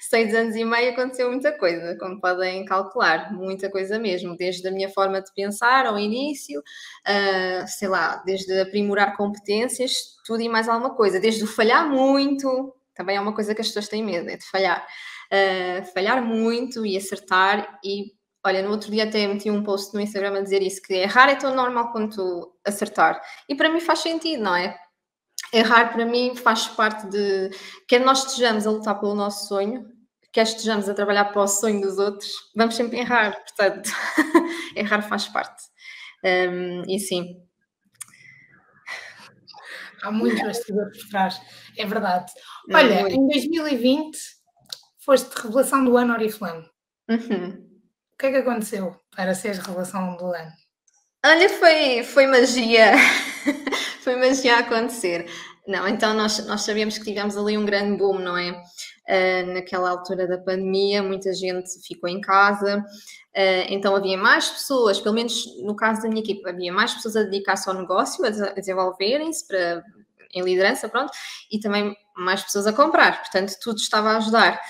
seis 0.00 0.32
anos 0.34 0.54
e 0.54 0.64
meio 0.64 0.92
aconteceu 0.92 1.28
muita 1.30 1.50
coisa, 1.58 1.96
como 1.98 2.20
podem 2.20 2.64
calcular, 2.64 3.32
muita 3.32 3.68
coisa 3.68 3.98
mesmo, 3.98 4.36
desde 4.36 4.66
a 4.68 4.70
minha 4.70 4.88
forma 4.88 5.20
de 5.20 5.32
pensar 5.34 5.84
ao 5.86 5.98
início, 5.98 6.60
uh, 6.60 7.66
sei 7.66 7.88
lá, 7.88 8.22
desde 8.24 8.60
aprimorar 8.60 9.16
competências, 9.16 9.92
tudo 10.24 10.42
e 10.42 10.48
mais 10.48 10.68
alguma 10.68 10.94
coisa, 10.94 11.18
desde 11.18 11.42
o 11.42 11.46
falhar 11.48 11.88
muito, 11.90 12.72
também 12.94 13.16
é 13.16 13.20
uma 13.20 13.34
coisa 13.34 13.52
que 13.52 13.60
as 13.60 13.66
pessoas 13.66 13.88
têm 13.88 14.04
medo, 14.04 14.30
é 14.30 14.36
de 14.36 14.46
falhar, 14.48 14.86
uh, 15.32 15.84
falhar 15.92 16.22
muito 16.22 16.86
e 16.86 16.96
acertar 16.96 17.80
e 17.84 18.12
Olha, 18.46 18.62
no 18.62 18.70
outro 18.70 18.90
dia 18.90 19.04
até 19.04 19.26
meti 19.26 19.50
um 19.50 19.62
post 19.62 19.94
no 19.94 20.00
Instagram 20.00 20.38
a 20.38 20.42
dizer 20.42 20.62
isso, 20.62 20.82
que 20.82 20.92
errar 20.92 21.30
é 21.30 21.34
tão 21.34 21.54
normal 21.54 21.90
quanto 21.92 22.54
acertar. 22.64 23.20
E 23.48 23.54
para 23.54 23.70
mim 23.70 23.80
faz 23.80 24.00
sentido, 24.00 24.42
não 24.42 24.54
é? 24.54 24.76
Errar 25.50 25.92
para 25.92 26.04
mim 26.04 26.36
faz 26.36 26.68
parte 26.68 27.08
de. 27.08 27.50
Quer 27.88 28.00
nós 28.00 28.26
estejamos 28.26 28.66
a 28.66 28.70
lutar 28.70 29.00
pelo 29.00 29.14
nosso 29.14 29.48
sonho, 29.48 29.86
quer 30.30 30.42
estejamos 30.42 30.88
a 30.88 30.94
trabalhar 30.94 31.26
para 31.26 31.42
o 31.42 31.48
sonho 31.48 31.80
dos 31.80 31.98
outros, 31.98 32.30
vamos 32.54 32.74
sempre 32.74 32.98
errar. 32.98 33.32
Portanto, 33.32 33.88
errar 34.76 35.00
faz 35.02 35.26
parte. 35.28 35.62
Um, 36.22 36.82
e 36.86 36.98
sim. 36.98 37.40
Há 40.02 40.10
muito 40.10 40.44
bastidor 40.44 40.90
por 40.90 41.08
trás, 41.08 41.40
é 41.78 41.86
verdade. 41.86 42.30
Olha, 42.70 43.08
em 43.10 43.26
2020 43.26 44.18
foste 44.98 45.30
revelação 45.34 45.82
do 45.82 45.96
ano 45.96 46.12
Oriflame. 46.12 46.68
Uhum. 47.08 47.73
O 48.14 48.16
que 48.16 48.26
é 48.26 48.30
que 48.30 48.36
aconteceu 48.38 48.96
para 49.14 49.34
seres 49.34 49.58
revelação 49.58 50.16
do 50.16 50.26
ano? 50.26 50.52
Olha, 51.26 51.48
foi, 51.48 52.04
foi 52.04 52.26
magia. 52.28 52.92
foi 54.02 54.14
magia 54.14 54.56
a 54.56 54.60
acontecer. 54.60 55.26
Não, 55.66 55.88
então 55.88 56.14
nós, 56.14 56.46
nós 56.46 56.60
sabíamos 56.60 56.96
que 56.96 57.04
tivemos 57.04 57.36
ali 57.36 57.58
um 57.58 57.64
grande 57.64 57.96
boom, 57.98 58.18
não 58.18 58.36
é? 58.36 58.52
Uh, 58.52 59.52
naquela 59.54 59.90
altura 59.90 60.28
da 60.28 60.38
pandemia, 60.38 61.02
muita 61.02 61.32
gente 61.32 61.70
ficou 61.86 62.08
em 62.08 62.20
casa, 62.20 62.78
uh, 62.78 63.66
então 63.68 63.96
havia 63.96 64.16
mais 64.16 64.48
pessoas, 64.48 65.00
pelo 65.00 65.14
menos 65.14 65.44
no 65.62 65.74
caso 65.74 66.02
da 66.02 66.08
minha 66.08 66.22
equipe, 66.22 66.48
havia 66.48 66.72
mais 66.72 66.94
pessoas 66.94 67.16
a 67.16 67.22
dedicar-se 67.22 67.68
ao 67.68 67.74
negócio, 67.74 68.24
a, 68.24 68.28
a 68.28 68.54
desenvolverem-se 68.54 69.46
para, 69.46 69.82
em 70.34 70.42
liderança, 70.42 70.88
pronto, 70.88 71.10
e 71.50 71.58
também 71.58 71.96
mais 72.16 72.42
pessoas 72.42 72.66
a 72.66 72.72
comprar, 72.72 73.20
portanto 73.20 73.54
tudo 73.60 73.78
estava 73.78 74.10
a 74.10 74.16
ajudar. 74.18 74.60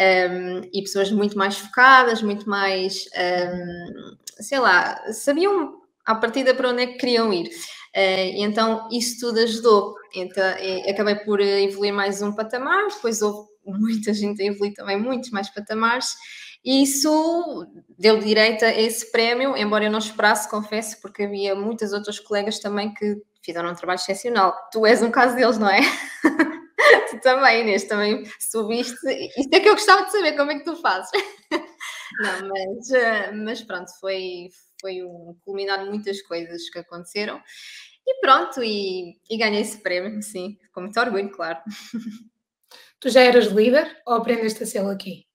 Um, 0.00 0.60
e 0.72 0.82
pessoas 0.82 1.10
muito 1.10 1.36
mais 1.38 1.56
focadas, 1.56 2.22
muito 2.22 2.48
mais, 2.48 3.04
um, 3.16 4.16
sei 4.42 4.58
lá, 4.58 5.00
sabiam 5.12 5.80
à 6.04 6.14
partida 6.14 6.54
para 6.54 6.70
onde 6.70 6.82
é 6.82 6.86
que 6.86 6.98
queriam 6.98 7.32
ir. 7.32 7.48
Uh, 7.96 8.42
então, 8.42 8.88
isso 8.90 9.20
tudo 9.20 9.38
ajudou. 9.40 9.94
Então, 10.14 10.42
acabei 10.88 11.14
por 11.16 11.40
evoluir 11.40 11.92
mais 11.92 12.20
um 12.22 12.32
patamar, 12.32 12.88
depois 12.88 13.22
houve 13.22 13.48
muita 13.64 14.12
gente 14.12 14.42
a 14.42 14.46
evoluir 14.46 14.74
também 14.74 15.00
muitos 15.00 15.30
mais 15.30 15.48
patamares, 15.48 16.14
e 16.64 16.82
isso 16.82 17.66
deu 17.98 18.18
direito 18.18 18.64
a 18.64 18.70
esse 18.70 19.12
prémio, 19.12 19.56
embora 19.56 19.84
eu 19.84 19.90
não 19.90 19.98
esperasse, 19.98 20.48
confesso, 20.48 21.00
porque 21.02 21.24
havia 21.24 21.54
muitas 21.54 21.92
outras 21.92 22.18
colegas 22.18 22.58
também 22.58 22.92
que 22.94 23.18
fizeram 23.42 23.70
um 23.70 23.74
trabalho 23.74 23.98
excepcional. 23.98 24.56
Tu 24.72 24.86
és 24.86 25.02
um 25.02 25.10
caso 25.10 25.36
deles, 25.36 25.58
não 25.58 25.68
é? 25.68 25.80
tu 27.10 27.20
também, 27.20 27.62
Inês, 27.62 27.84
também 27.84 28.24
subiste. 28.38 28.96
Isto 29.36 29.54
é 29.54 29.60
que 29.60 29.68
eu 29.68 29.74
gostava 29.74 30.04
de 30.04 30.12
saber 30.12 30.36
como 30.36 30.52
é 30.52 30.58
que 30.58 30.64
tu 30.64 30.76
fazes. 30.76 31.10
não, 32.20 32.48
mas, 32.48 32.90
eh, 32.90 33.32
mas 33.32 33.62
pronto, 33.62 33.90
foi, 34.00 34.48
foi 34.80 35.02
um 35.02 35.36
culminar 35.44 35.84
de 35.84 35.90
muitas 35.90 36.22
coisas 36.22 36.68
que 36.70 36.78
aconteceram. 36.78 37.42
E 38.06 38.20
pronto, 38.20 38.62
e, 38.62 39.18
e 39.30 39.36
ganhei 39.38 39.62
esse 39.62 39.78
prémio, 39.78 40.22
sim, 40.22 40.58
com 40.72 40.82
muito 40.82 40.98
orgulho, 41.00 41.30
claro. 41.30 41.58
Tu 43.00 43.10
já 43.10 43.20
eras 43.20 43.48
líder 43.48 44.00
ou 44.06 44.14
aprendeste 44.14 44.62
a 44.62 44.66
ser 44.66 44.86
aqui? 44.86 45.26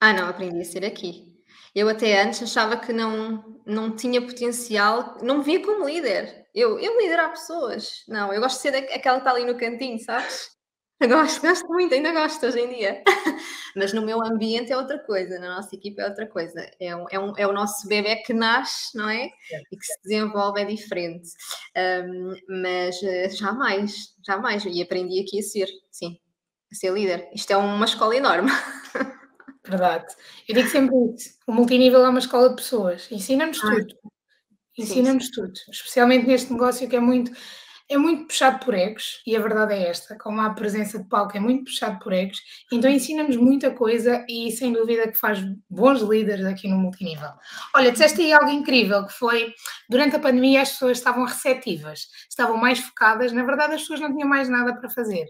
Ah, 0.00 0.12
não, 0.12 0.28
aprendi 0.28 0.60
a 0.60 0.64
ser 0.64 0.84
aqui. 0.84 1.32
Eu 1.72 1.88
até 1.88 2.20
antes 2.20 2.42
achava 2.42 2.76
que 2.76 2.92
não, 2.92 3.60
não 3.64 3.94
tinha 3.94 4.20
potencial, 4.20 5.18
não 5.22 5.38
me 5.38 5.44
via 5.44 5.64
como 5.64 5.86
líder. 5.86 6.47
Eu, 6.58 6.76
eu 6.80 6.98
liderar 6.98 7.30
pessoas. 7.30 8.02
Não, 8.08 8.32
eu 8.32 8.40
gosto 8.40 8.56
de 8.56 8.62
ser 8.62 8.74
aquela 8.74 9.18
que 9.18 9.20
está 9.20 9.30
ali 9.30 9.44
no 9.44 9.56
cantinho, 9.56 9.96
sabes? 10.00 10.50
Eu 11.00 11.08
gosto, 11.08 11.40
gosto 11.40 11.68
muito, 11.68 11.94
ainda 11.94 12.10
gosto 12.10 12.44
hoje 12.44 12.58
em 12.58 12.70
dia. 12.70 13.04
Mas 13.76 13.92
no 13.92 14.04
meu 14.04 14.20
ambiente 14.20 14.72
é 14.72 14.76
outra 14.76 14.98
coisa, 14.98 15.38
na 15.38 15.54
nossa 15.54 15.72
equipa 15.76 16.02
é 16.02 16.08
outra 16.08 16.26
coisa. 16.26 16.68
É, 16.80 16.96
um, 16.96 17.06
é, 17.08 17.20
um, 17.20 17.32
é 17.36 17.46
o 17.46 17.52
nosso 17.52 17.86
bebê 17.86 18.16
que 18.16 18.34
nasce, 18.34 18.98
não 18.98 19.08
é? 19.08 19.30
E 19.70 19.76
que 19.76 19.84
se 19.84 20.02
desenvolve 20.02 20.60
é 20.60 20.64
diferente. 20.64 21.28
Um, 21.76 22.34
mas 22.62 23.00
eh, 23.04 23.28
jamais, 23.30 24.12
jamais. 24.26 24.64
E 24.64 24.82
aprendi 24.82 25.20
aqui 25.20 25.38
a 25.38 25.42
ser, 25.42 25.68
sim, 25.92 26.18
a 26.72 26.74
ser 26.74 26.92
líder. 26.92 27.30
Isto 27.32 27.52
é 27.52 27.56
uma 27.56 27.84
escola 27.84 28.16
enorme. 28.16 28.50
Verdade. 29.64 30.12
Eu 30.48 30.56
digo 30.56 30.68
sempre 30.68 30.96
isso. 31.14 31.38
O 31.46 31.52
multinível 31.52 32.04
é 32.04 32.08
uma 32.08 32.18
escola 32.18 32.48
de 32.48 32.56
pessoas. 32.56 33.06
Ensina-nos 33.12 33.62
ah. 33.62 33.70
tudo. 33.70 34.17
Ensina-nos 34.78 35.30
tudo. 35.30 35.52
Especialmente 35.70 36.26
neste 36.26 36.52
negócio 36.52 36.88
que 36.88 36.96
é 36.96 37.00
muito 37.00 37.32
é 37.90 37.96
muito 37.96 38.26
puxado 38.26 38.62
por 38.64 38.74
egos, 38.74 39.22
e 39.26 39.34
a 39.34 39.40
verdade 39.40 39.72
é 39.72 39.88
esta, 39.88 40.14
como 40.18 40.42
a 40.42 40.50
presença 40.50 40.98
de 40.98 41.08
palco 41.08 41.34
é 41.36 41.40
muito 41.40 41.64
puxado 41.64 41.98
por 42.00 42.12
egos, 42.12 42.38
então 42.70 42.90
ensina-nos 42.90 43.36
muita 43.36 43.70
coisa 43.70 44.26
e 44.28 44.52
sem 44.52 44.74
dúvida 44.74 45.10
que 45.10 45.18
faz 45.18 45.38
bons 45.70 46.02
líderes 46.02 46.44
aqui 46.44 46.68
no 46.68 46.76
multinível. 46.76 47.30
Olha, 47.74 47.90
disseste 47.90 48.20
aí 48.20 48.32
algo 48.32 48.50
incrível, 48.50 49.06
que 49.06 49.14
foi, 49.14 49.54
durante 49.88 50.16
a 50.16 50.20
pandemia 50.20 50.60
as 50.60 50.72
pessoas 50.72 50.98
estavam 50.98 51.24
receptivas, 51.24 52.08
estavam 52.28 52.58
mais 52.58 52.78
focadas, 52.78 53.32
na 53.32 53.42
verdade 53.42 53.74
as 53.74 53.80
pessoas 53.80 54.00
não 54.00 54.12
tinham 54.12 54.28
mais 54.28 54.50
nada 54.50 54.74
para 54.76 54.90
fazer. 54.90 55.26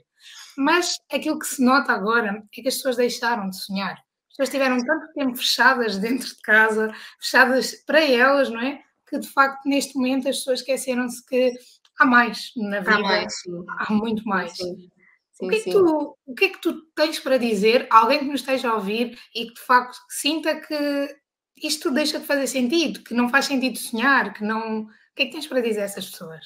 Mas 0.57 0.97
aquilo 1.13 1.39
que 1.39 1.47
se 1.47 1.65
nota 1.65 1.93
agora 1.93 2.43
é 2.59 2.61
que 2.61 2.67
as 2.67 2.75
pessoas 2.75 2.97
deixaram 2.97 3.49
de 3.49 3.57
sonhar. 3.57 3.93
As 3.93 4.37
pessoas 4.37 4.51
tiveram 4.51 4.85
tanto 4.85 5.13
tempo 5.13 5.37
fechadas 5.37 5.97
dentro 5.97 6.27
de 6.27 6.41
casa, 6.43 6.93
fechadas 7.21 7.73
para 7.87 8.05
elas, 8.05 8.51
não 8.51 8.61
é? 8.61 8.81
Que 9.09 9.19
de 9.19 9.29
facto 9.29 9.69
neste 9.69 9.97
momento 9.97 10.29
as 10.29 10.39
pessoas 10.39 10.61
esqueceram-se 10.61 11.25
que 11.25 11.53
há 11.99 12.07
mais 12.07 12.53
na 12.57 12.81
vida. 12.81 12.95
Há 12.95 13.01
mais, 13.01 13.41
sim. 13.41 13.65
Há 13.69 13.93
muito 13.93 14.27
mais. 14.27 14.57
Sim. 14.57 14.89
Sim, 15.33 15.47
o, 15.47 15.51
que 15.51 15.55
é 15.55 15.61
que 15.61 15.71
tu, 15.71 16.17
o 16.27 16.35
que 16.35 16.45
é 16.45 16.49
que 16.49 16.61
tu 16.61 16.83
tens 16.97 17.21
para 17.21 17.39
dizer 17.39 17.87
a 17.91 17.99
alguém 17.99 18.19
que 18.19 18.25
nos 18.25 18.41
esteja 18.41 18.71
a 18.71 18.75
ouvir 18.75 19.17
e 19.33 19.47
que 19.47 19.55
de 19.55 19.61
facto 19.61 19.97
sinta 20.09 20.57
que 20.57 21.17
isto 21.63 21.93
deixa 21.93 22.19
de 22.19 22.27
fazer 22.27 22.49
sentido, 22.49 23.05
que 23.05 23.15
não 23.15 23.29
faz 23.29 23.47
sentido 23.47 23.79
sonhar, 23.79 24.33
que 24.33 24.43
não. 24.43 24.83
O 24.83 24.89
que 25.15 25.23
é 25.23 25.27
que 25.27 25.33
tens 25.33 25.47
para 25.47 25.61
dizer 25.61 25.81
a 25.81 25.85
essas 25.85 26.11
pessoas? 26.11 26.45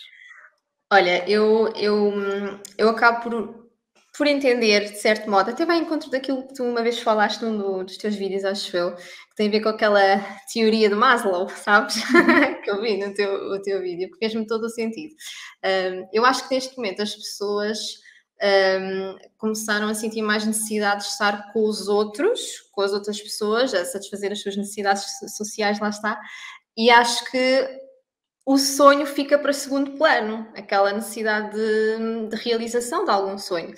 Olha, 0.92 1.26
eu, 1.28 1.68
eu, 1.74 2.12
eu 2.76 2.88
acabo 2.90 3.22
por, 3.22 3.61
por 4.16 4.26
entender, 4.26 4.90
de 4.90 4.98
certo 4.98 5.30
modo, 5.30 5.50
até 5.50 5.64
vai 5.64 5.78
em 5.78 5.82
encontro 5.82 6.10
daquilo 6.10 6.46
que 6.46 6.54
tu 6.54 6.64
uma 6.64 6.82
vez 6.82 6.98
falaste 6.98 7.40
num 7.42 7.82
dos 7.82 7.96
teus 7.96 8.14
vídeos, 8.14 8.44
acho 8.44 8.76
eu, 8.76 8.94
que 8.94 9.36
tem 9.36 9.48
a 9.48 9.50
ver 9.50 9.60
com 9.60 9.70
aquela 9.70 10.18
teoria 10.52 10.88
de 10.88 10.94
Maslow, 10.94 11.48
sabes? 11.48 11.96
que 12.62 12.70
eu 12.70 12.82
vi 12.82 12.98
no 12.98 13.14
teu, 13.14 13.32
o 13.32 13.62
teu 13.62 13.80
vídeo, 13.80 14.10
que 14.10 14.18
fez-me 14.18 14.46
todo 14.46 14.64
o 14.64 14.68
sentido. 14.68 15.14
Um, 15.64 16.06
eu 16.12 16.26
acho 16.26 16.46
que 16.46 16.54
neste 16.54 16.76
momento 16.76 17.00
as 17.00 17.14
pessoas 17.14 17.78
um, 18.42 19.16
começaram 19.38 19.88
a 19.88 19.94
sentir 19.94 20.20
mais 20.20 20.44
necessidade 20.44 21.04
de 21.04 21.08
estar 21.08 21.50
com 21.52 21.64
os 21.64 21.88
outros, 21.88 22.40
com 22.70 22.82
as 22.82 22.92
outras 22.92 23.18
pessoas, 23.18 23.72
a 23.72 23.84
satisfazer 23.86 24.30
as 24.30 24.42
suas 24.42 24.56
necessidades 24.56 25.04
sociais, 25.36 25.80
lá 25.80 25.88
está, 25.88 26.20
e 26.76 26.90
acho 26.90 27.30
que 27.30 27.81
o 28.44 28.58
sonho 28.58 29.06
fica 29.06 29.38
para 29.38 29.52
segundo 29.52 29.92
plano, 29.92 30.48
aquela 30.54 30.92
necessidade 30.92 31.52
de, 31.52 32.28
de 32.28 32.36
realização 32.36 33.04
de 33.04 33.10
algum 33.10 33.38
sonho. 33.38 33.74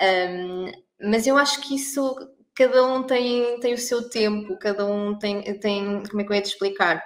Um, 0.00 0.72
mas 1.00 1.26
eu 1.26 1.36
acho 1.36 1.60
que 1.60 1.74
isso 1.74 2.16
cada 2.54 2.84
um 2.84 3.02
tem, 3.02 3.60
tem 3.60 3.74
o 3.74 3.78
seu 3.78 4.08
tempo, 4.08 4.58
cada 4.58 4.86
um 4.86 5.18
tem, 5.18 5.42
tem 5.58 6.02
como 6.04 6.20
é 6.20 6.24
que 6.24 6.30
eu 6.30 6.36
ia 6.36 6.42
te 6.42 6.50
explicar? 6.50 7.02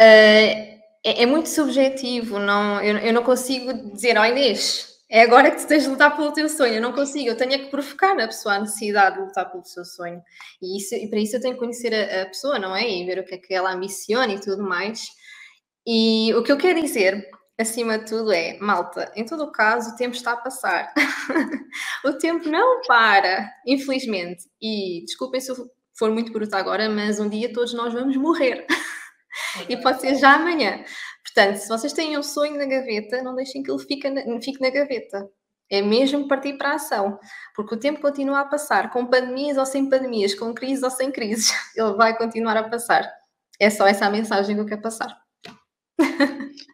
Uh, 0.00 0.80
é, 1.02 1.22
é, 1.22 1.26
muito 1.26 1.48
subjetivo, 1.48 2.38
não, 2.38 2.80
eu, 2.82 2.98
eu 2.98 3.12
não 3.12 3.22
consigo 3.22 3.72
dizer, 3.92 4.18
ó 4.18 4.22
oh 4.22 4.24
Inês, 4.24 4.90
é 5.10 5.22
agora 5.22 5.50
que 5.50 5.60
tu 5.60 5.66
tens 5.66 5.82
de 5.82 5.88
lutar 5.88 6.16
pelo 6.16 6.32
teu 6.32 6.48
sonho. 6.48 6.74
Eu 6.74 6.80
não 6.82 6.92
consigo, 6.92 7.28
eu 7.28 7.36
tenho 7.36 7.52
é 7.54 7.58
que 7.58 7.66
provocar 7.66 8.14
na 8.14 8.28
pessoa 8.28 8.54
a 8.54 8.60
necessidade 8.60 9.16
de 9.16 9.22
lutar 9.22 9.50
pelo 9.50 9.64
seu 9.64 9.84
sonho. 9.84 10.22
E, 10.62 10.78
isso, 10.78 10.94
e 10.94 11.10
para 11.10 11.18
isso 11.18 11.34
eu 11.34 11.40
tenho 11.40 11.54
que 11.54 11.58
conhecer 11.58 11.92
a, 11.92 12.22
a, 12.22 12.26
pessoa, 12.26 12.60
não 12.60 12.76
é? 12.76 12.88
E 12.88 13.04
ver 13.04 13.18
o 13.18 13.24
que 13.24 13.34
é 13.34 13.38
que 13.38 13.52
ela 13.52 13.72
ambiciona 13.72 14.32
e 14.32 14.40
tudo 14.40 14.62
mais. 14.62 15.08
E 15.86 16.32
o 16.34 16.42
que 16.42 16.52
eu 16.52 16.58
quero 16.58 16.80
dizer, 16.80 17.26
acima 17.58 17.98
de 17.98 18.06
tudo, 18.06 18.32
é: 18.32 18.58
malta, 18.58 19.10
em 19.16 19.24
todo 19.24 19.44
o 19.44 19.52
caso, 19.52 19.90
o 19.90 19.96
tempo 19.96 20.14
está 20.14 20.32
a 20.32 20.36
passar. 20.36 20.92
o 22.04 22.12
tempo 22.14 22.48
não 22.48 22.82
para, 22.82 23.50
infelizmente. 23.66 24.44
E 24.60 25.02
desculpem 25.04 25.40
se 25.40 25.50
eu 25.50 25.70
for 25.98 26.10
muito 26.10 26.32
bruta 26.32 26.56
agora, 26.56 26.88
mas 26.88 27.20
um 27.20 27.28
dia 27.28 27.52
todos 27.52 27.74
nós 27.74 27.92
vamos 27.92 28.16
morrer. 28.16 28.66
e 29.68 29.76
pode 29.76 30.00
ser 30.00 30.16
já 30.16 30.34
amanhã. 30.34 30.82
Portanto, 31.22 31.56
se 31.56 31.68
vocês 31.68 31.92
têm 31.92 32.18
um 32.18 32.22
sonho 32.22 32.56
na 32.56 32.64
gaveta, 32.64 33.22
não 33.22 33.34
deixem 33.34 33.62
que 33.62 33.70
ele 33.70 33.78
fique 33.78 34.08
na, 34.08 34.22
fique 34.40 34.60
na 34.60 34.70
gaveta. 34.70 35.28
É 35.68 35.80
mesmo 35.80 36.26
partir 36.26 36.54
para 36.54 36.70
a 36.70 36.74
ação, 36.74 37.18
porque 37.54 37.74
o 37.74 37.78
tempo 37.78 38.00
continua 38.00 38.40
a 38.40 38.44
passar, 38.44 38.90
com 38.90 39.06
pandemias 39.06 39.56
ou 39.56 39.64
sem 39.64 39.88
pandemias, 39.88 40.34
com 40.34 40.52
crises 40.52 40.82
ou 40.82 40.90
sem 40.90 41.12
crises, 41.12 41.52
ele 41.76 41.92
vai 41.92 42.16
continuar 42.16 42.56
a 42.56 42.68
passar. 42.68 43.08
É 43.60 43.70
só 43.70 43.86
essa 43.86 44.06
a 44.06 44.10
mensagem 44.10 44.56
que 44.56 44.62
eu 44.62 44.66
quero 44.66 44.82
passar. 44.82 45.19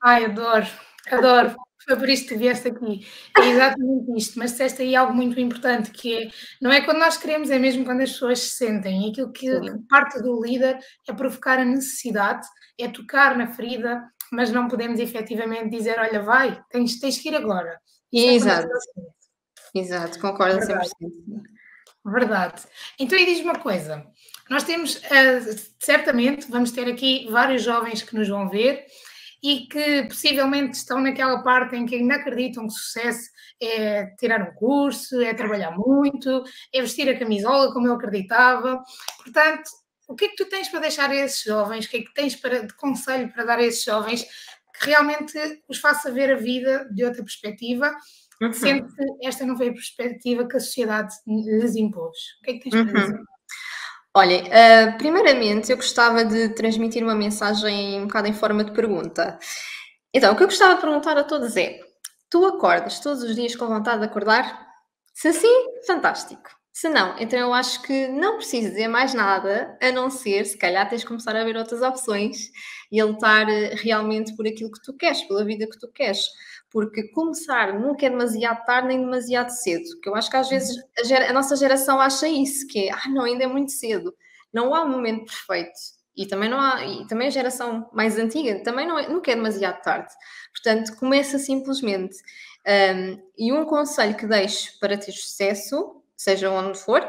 Ai, 0.02 0.24
adoro, 0.26 0.66
adoro. 1.10 1.56
Foi 1.86 1.96
por 1.96 2.08
isto 2.08 2.28
que 2.28 2.36
vieste 2.36 2.66
aqui. 2.66 3.06
É 3.38 3.46
exatamente 3.46 4.16
isto, 4.16 4.38
mas 4.38 4.50
disseste 4.50 4.82
aí 4.82 4.96
algo 4.96 5.14
muito 5.14 5.38
importante, 5.38 5.92
que 5.92 6.16
é, 6.16 6.30
não 6.60 6.72
é 6.72 6.80
quando 6.80 6.98
nós 6.98 7.16
queremos, 7.16 7.48
é 7.48 7.60
mesmo 7.60 7.84
quando 7.84 8.00
as 8.00 8.10
pessoas 8.10 8.40
se 8.40 8.56
sentem. 8.56 9.06
E 9.06 9.10
aquilo 9.10 9.30
que, 9.30 9.60
que 9.60 9.78
parte 9.88 10.20
do 10.20 10.42
líder 10.42 10.80
é 11.08 11.12
provocar 11.12 11.60
a 11.60 11.64
necessidade, 11.64 12.44
é 12.76 12.88
tocar 12.88 13.38
na 13.38 13.46
ferida, 13.46 14.02
mas 14.32 14.50
não 14.50 14.66
podemos 14.66 14.98
efetivamente 14.98 15.70
dizer, 15.70 15.96
olha, 16.00 16.20
vai, 16.22 16.60
tens, 16.70 16.98
tens 16.98 17.18
que 17.18 17.28
ir 17.28 17.36
agora. 17.36 17.80
É 18.12 18.34
Exato. 18.34 18.68
Exato, 19.72 20.18
concordo 20.18 20.58
Verdade. 20.58 20.88
100%. 21.00 21.42
Verdade. 22.04 22.62
Então, 22.98 23.18
e 23.18 23.26
diz 23.26 23.40
uma 23.40 23.58
coisa, 23.58 24.06
nós 24.48 24.64
temos, 24.64 24.96
uh, 24.96 25.72
certamente, 25.80 26.50
vamos 26.50 26.70
ter 26.70 26.88
aqui 26.88 27.28
vários 27.30 27.62
jovens 27.62 28.02
que 28.02 28.14
nos 28.14 28.28
vão 28.28 28.48
ver 28.48 28.86
e 29.46 29.68
que 29.68 30.02
possivelmente 30.08 30.76
estão 30.76 31.00
naquela 31.00 31.40
parte 31.40 31.76
em 31.76 31.86
que 31.86 31.94
ainda 31.94 32.16
acreditam 32.16 32.66
que 32.66 32.72
sucesso 32.72 33.30
é 33.62 34.06
tirar 34.18 34.42
um 34.42 34.52
curso, 34.54 35.20
é 35.20 35.32
trabalhar 35.32 35.70
muito, 35.70 36.42
é 36.74 36.80
vestir 36.80 37.08
a 37.08 37.16
camisola 37.16 37.72
como 37.72 37.86
eu 37.86 37.92
acreditava. 37.92 38.82
Portanto, 39.22 39.70
o 40.08 40.16
que 40.16 40.24
é 40.24 40.28
que 40.30 40.34
tu 40.34 40.48
tens 40.48 40.68
para 40.68 40.80
deixar 40.80 41.10
a 41.10 41.14
esses 41.14 41.44
jovens? 41.44 41.86
O 41.86 41.88
que 41.88 41.98
é 41.98 42.02
que 42.02 42.12
tens 42.12 42.34
para, 42.34 42.66
de 42.66 42.74
conselho 42.74 43.32
para 43.32 43.44
dar 43.44 43.60
a 43.60 43.62
esses 43.62 43.84
jovens 43.84 44.24
que 44.24 44.86
realmente 44.86 45.38
os 45.68 45.78
faça 45.78 46.10
ver 46.10 46.32
a 46.32 46.36
vida 46.36 46.88
de 46.92 47.04
outra 47.04 47.22
perspectiva, 47.22 47.94
uhum. 48.42 48.52
sendo 48.52 48.92
que 48.92 49.28
esta 49.28 49.46
não 49.46 49.56
foi 49.56 49.68
a 49.68 49.72
perspectiva 49.72 50.48
que 50.48 50.56
a 50.56 50.60
sociedade 50.60 51.14
lhes 51.24 51.76
impôs? 51.76 52.18
O 52.40 52.44
que 52.44 52.50
é 52.50 52.54
que 52.54 52.68
tens 52.68 52.82
para 52.82 53.00
uhum. 53.00 53.06
dizer? 53.06 53.35
Olhem, 54.16 54.44
uh, 54.44 54.96
primeiramente 54.96 55.70
eu 55.70 55.76
gostava 55.76 56.24
de 56.24 56.48
transmitir 56.48 57.02
uma 57.02 57.14
mensagem 57.14 58.00
um 58.00 58.06
bocado 58.06 58.26
em 58.26 58.32
forma 58.32 58.64
de 58.64 58.72
pergunta. 58.72 59.38
Então, 60.10 60.32
o 60.32 60.36
que 60.36 60.42
eu 60.42 60.46
gostava 60.46 60.74
de 60.74 60.80
perguntar 60.80 61.18
a 61.18 61.22
todos 61.22 61.54
é: 61.54 61.80
tu 62.30 62.46
acordas 62.46 62.98
todos 62.98 63.22
os 63.22 63.36
dias 63.36 63.54
com 63.54 63.66
vontade 63.66 64.00
de 64.00 64.06
acordar? 64.06 64.68
Se 65.12 65.34
sim, 65.34 65.82
fantástico. 65.86 66.48
Se 66.76 66.90
não, 66.90 67.18
então 67.18 67.38
eu 67.38 67.54
acho 67.54 67.80
que 67.80 68.06
não 68.08 68.36
preciso 68.36 68.68
dizer 68.68 68.86
mais 68.86 69.14
nada, 69.14 69.78
a 69.80 69.90
não 69.90 70.10
ser, 70.10 70.44
se 70.44 70.58
calhar, 70.58 70.86
tens 70.86 71.00
de 71.00 71.06
começar 71.06 71.34
a 71.34 71.42
ver 71.42 71.56
outras 71.56 71.80
opções 71.80 72.50
e 72.92 73.00
a 73.00 73.04
lutar 73.06 73.48
eh, 73.48 73.74
realmente 73.76 74.36
por 74.36 74.46
aquilo 74.46 74.70
que 74.70 74.82
tu 74.82 74.94
queres, 74.94 75.22
pela 75.22 75.42
vida 75.42 75.66
que 75.66 75.78
tu 75.78 75.90
queres. 75.90 76.20
Porque 76.70 77.08
começar 77.12 77.72
nunca 77.80 78.04
é 78.04 78.10
demasiado 78.10 78.62
tarde 78.66 78.88
nem 78.88 79.00
demasiado 79.00 79.48
cedo. 79.52 79.84
Que 80.02 80.10
eu 80.10 80.14
acho 80.14 80.28
que 80.30 80.36
às 80.36 80.50
vezes 80.50 80.76
a, 81.00 81.04
gera, 81.04 81.30
a 81.30 81.32
nossa 81.32 81.56
geração 81.56 81.98
acha 81.98 82.28
isso, 82.28 82.66
que 82.66 82.90
é, 82.90 82.92
ah, 82.92 83.08
não, 83.08 83.24
ainda 83.24 83.44
é 83.44 83.46
muito 83.46 83.72
cedo. 83.72 84.14
Não 84.52 84.74
há 84.74 84.84
um 84.84 84.90
momento 84.90 85.24
perfeito. 85.24 85.78
E 86.14 86.26
também 86.26 86.50
não 86.50 86.60
há, 86.60 86.84
e 86.84 87.06
também 87.06 87.28
a 87.28 87.30
geração 87.30 87.88
mais 87.94 88.18
antiga 88.18 88.62
também 88.62 88.86
não 88.86 88.98
é, 88.98 89.08
nunca 89.08 89.32
é 89.32 89.34
demasiado 89.34 89.80
tarde. 89.80 90.12
Portanto, 90.52 90.94
começa 90.98 91.38
simplesmente. 91.38 92.16
Um, 92.68 93.18
e 93.38 93.50
um 93.50 93.64
conselho 93.64 94.14
que 94.14 94.26
deixo 94.26 94.78
para 94.78 94.98
ter 94.98 95.12
sucesso 95.12 96.02
seja 96.16 96.50
onde 96.50 96.78
for, 96.78 97.08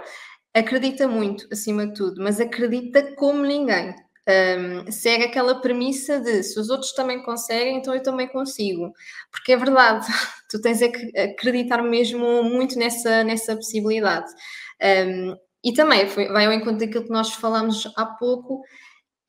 acredita 0.53 1.07
muito, 1.07 1.47
acima 1.51 1.87
de 1.87 1.93
tudo, 1.93 2.21
mas 2.21 2.39
acredita 2.39 3.15
como 3.15 3.43
ninguém. 3.43 3.95
Um, 4.29 4.91
segue 4.91 5.23
aquela 5.23 5.61
premissa 5.61 6.19
de 6.19 6.43
se 6.43 6.59
os 6.59 6.69
outros 6.69 6.91
também 6.91 7.23
conseguem, 7.23 7.77
então 7.77 7.95
eu 7.95 8.03
também 8.03 8.27
consigo. 8.27 8.91
Porque 9.31 9.53
é 9.53 9.57
verdade, 9.57 10.05
tu 10.51 10.59
tens 10.61 10.79
que 10.79 11.17
acreditar 11.17 11.81
mesmo 11.81 12.43
muito 12.43 12.77
nessa, 12.77 13.23
nessa 13.23 13.55
possibilidade. 13.55 14.29
Um, 14.83 15.35
e 15.63 15.73
também 15.73 16.07
foi, 16.07 16.27
vai 16.27 16.45
ao 16.45 16.53
encontro 16.53 16.79
daquilo 16.79 17.05
que 17.05 17.11
nós 17.11 17.33
falamos 17.33 17.91
há 17.95 18.05
pouco, 18.05 18.61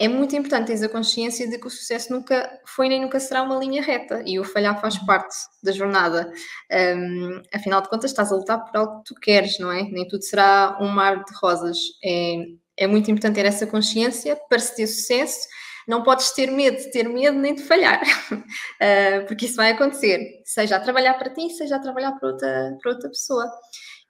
é 0.00 0.06
muito 0.06 0.36
importante 0.36 0.68
teres 0.68 0.82
a 0.82 0.88
consciência 0.88 1.48
de 1.48 1.58
que 1.58 1.66
o 1.66 1.70
sucesso 1.70 2.12
nunca 2.12 2.48
foi 2.64 2.88
nem 2.88 3.00
nunca 3.00 3.18
será 3.18 3.42
uma 3.42 3.56
linha 3.56 3.82
reta 3.82 4.22
e 4.24 4.38
o 4.38 4.44
falhar 4.44 4.80
faz 4.80 4.96
uhum. 4.96 5.06
parte 5.06 5.34
da 5.60 5.72
jornada. 5.72 6.32
Um, 6.70 7.42
afinal 7.52 7.80
de 7.80 7.88
contas, 7.88 8.12
estás 8.12 8.30
a 8.30 8.36
lutar 8.36 8.64
por 8.64 8.76
algo 8.76 8.98
que 8.98 9.12
tu 9.12 9.20
queres, 9.20 9.58
não 9.58 9.72
é? 9.72 9.82
Nem 9.82 10.06
tudo 10.06 10.22
será 10.22 10.78
um 10.80 10.86
mar 10.86 11.24
de 11.24 11.34
rosas. 11.42 11.78
É, 12.04 12.36
é 12.76 12.86
muito 12.86 13.10
importante 13.10 13.34
ter 13.34 13.46
essa 13.46 13.66
consciência 13.66 14.36
para 14.48 14.60
se 14.60 14.76
ter 14.76 14.86
sucesso. 14.86 15.48
Não 15.88 16.04
podes 16.04 16.30
ter 16.30 16.48
medo 16.50 16.76
de 16.76 16.92
ter 16.92 17.08
medo 17.08 17.36
nem 17.36 17.54
de 17.54 17.62
falhar, 17.62 18.00
uh, 18.30 19.24
porque 19.26 19.46
isso 19.46 19.56
vai 19.56 19.70
acontecer, 19.70 20.42
seja 20.44 20.76
a 20.76 20.80
trabalhar 20.80 21.14
para 21.14 21.30
ti, 21.30 21.48
seja 21.48 21.76
a 21.76 21.78
trabalhar 21.78 22.12
para 22.12 22.28
outra, 22.28 22.76
para 22.80 22.92
outra 22.92 23.08
pessoa. 23.08 23.50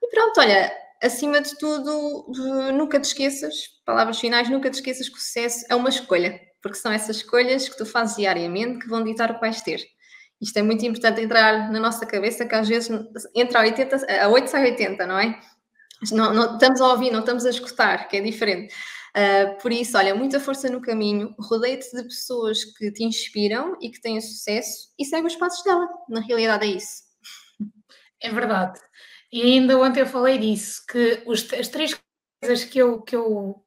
E 0.02 0.09
pronto, 0.11 0.40
olha, 0.40 0.73
acima 1.02 1.40
de 1.40 1.57
tudo, 1.59 2.26
nunca 2.73 2.99
te 3.00 3.05
esqueças, 3.05 3.55
palavras 3.85 4.19
finais, 4.19 4.49
nunca 4.49 4.71
te 4.71 4.75
esqueças 4.75 5.09
que 5.09 5.17
o 5.17 5.21
sucesso 5.21 5.64
é 5.69 5.75
uma 5.75 5.88
escolha, 5.88 6.40
porque 6.62 6.78
são 6.78 6.93
essas 6.93 7.17
escolhas 7.17 7.69
que 7.69 7.76
tu 7.76 7.87
fazes 7.87 8.17
diariamente 8.17 8.81
que 8.81 8.88
vão 8.88 9.05
ditar 9.05 9.31
o 9.31 9.35
que 9.35 9.40
vais 9.40 9.62
ter. 9.62 9.81
Isto 10.40 10.59
é 10.59 10.62
muito 10.62 10.85
importante 10.85 11.21
entrar 11.21 11.71
na 11.71 11.81
nossa 11.81 12.07
cabeça, 12.07 12.47
que 12.47 12.55
às 12.55 12.69
vezes 12.69 12.90
entra 13.35 13.61
a, 13.61 13.62
80, 13.62 14.25
a 14.25 14.28
8 14.28 14.49
sai 14.49 14.71
80, 14.71 15.07
não 15.07 15.19
é? 15.19 15.40
Não, 16.12 16.33
não, 16.33 16.55
estamos 16.55 16.81
a 16.81 16.88
ouvir, 16.88 17.11
não 17.11 17.21
estamos 17.21 17.45
a 17.45 17.50
escutar, 17.50 18.09
que 18.09 18.17
é 18.17 18.21
diferente. 18.21 18.73
Uh, 19.17 19.61
por 19.61 19.73
isso, 19.73 19.99
olha, 19.99 20.14
muita 20.14 20.38
força 20.38 20.69
no 20.69 20.81
caminho, 20.81 21.35
rodeia-te 21.40 21.90
de 21.97 22.05
pessoas 22.05 22.64
que 22.64 22.93
te 22.93 23.02
inspiram 23.02 23.76
e 23.81 23.90
que 23.90 24.00
têm 24.00 24.21
sucesso 24.21 24.93
e 24.97 25.05
segue 25.05 25.26
os 25.26 25.35
passos 25.35 25.64
dela. 25.64 25.88
Na 26.09 26.21
realidade 26.21 26.67
é 26.67 26.69
isso. 26.69 27.02
É 28.21 28.31
verdade. 28.31 28.78
E 29.33 29.43
ainda 29.43 29.79
ontem 29.79 30.01
eu 30.01 30.07
falei 30.07 30.39
disso, 30.39 30.83
que 30.89 31.23
os, 31.27 31.53
as 31.53 31.69
três 31.69 31.99
coisas 32.43 32.65
que 32.65 32.79
eu, 32.79 33.03
que 33.03 33.15
eu 33.15 33.63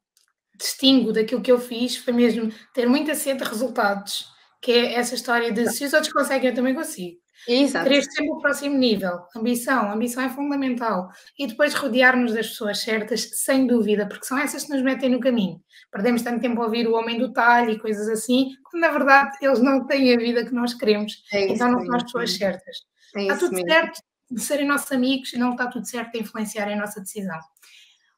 distingo 0.56 1.12
daquilo 1.12 1.42
que 1.42 1.52
eu 1.52 1.60
fiz 1.60 1.98
foi 1.98 2.14
mesmo 2.14 2.52
ter 2.74 2.88
muita 2.88 3.16
sede 3.16 3.44
de 3.44 3.50
resultados, 3.50 4.28
que 4.62 4.72
é 4.72 4.94
essa 4.94 5.16
história 5.16 5.52
de 5.52 5.70
se 5.72 5.86
os 5.86 5.94
outros 5.94 6.14
conseguem, 6.14 6.50
eu 6.50 6.56
também 6.56 6.74
consigo. 6.74 7.22
Exato. 7.48 7.90
Querer 7.90 8.04
sempre 8.04 8.32
o 8.32 8.40
próximo 8.40 8.78
nível, 8.78 9.20
ambição, 9.36 9.92
ambição 9.92 10.24
é 10.24 10.30
fundamental. 10.30 11.10
E 11.38 11.48
depois 11.48 11.74
rodear-nos 11.74 12.34
das 12.34 12.50
pessoas 12.50 12.80
certas, 12.80 13.30
sem 13.34 13.66
dúvida, 13.66 14.08
porque 14.08 14.26
são 14.26 14.38
essas 14.38 14.66
que 14.66 14.72
nos 14.72 14.84
metem 14.84 15.10
no 15.10 15.20
caminho. 15.20 15.60
Perdemos 15.92 16.22
tanto 16.22 16.40
tempo 16.40 16.62
a 16.62 16.66
ouvir 16.66 16.88
o 16.88 16.94
homem 16.94 17.18
do 17.18 17.34
talho 17.34 17.72
e 17.72 17.80
coisas 17.80 18.08
assim, 18.08 18.52
quando 18.64 18.82
na 18.82 18.90
verdade 18.90 19.38
eles 19.42 19.60
não 19.60 19.86
têm 19.88 20.14
a 20.14 20.18
vida 20.18 20.46
que 20.46 20.54
nós 20.54 20.74
queremos. 20.74 21.24
É 21.34 21.48
então 21.48 21.72
não 21.72 21.84
são 21.84 21.96
as 21.96 22.04
pessoas 22.04 22.34
certas. 22.36 22.78
É 23.16 23.22
Está 23.24 23.38
tudo 23.38 23.54
mesmo. 23.54 23.70
certo, 23.70 24.02
de 24.32 24.42
serem 24.42 24.68
nossos 24.68 24.92
amigos 24.92 25.34
e 25.34 25.38
não 25.38 25.52
está 25.52 25.68
tudo 25.68 25.86
certo 25.86 26.16
a 26.16 26.20
influenciar 26.20 26.68
a 26.68 26.76
nossa 26.76 27.02
decisão. 27.02 27.40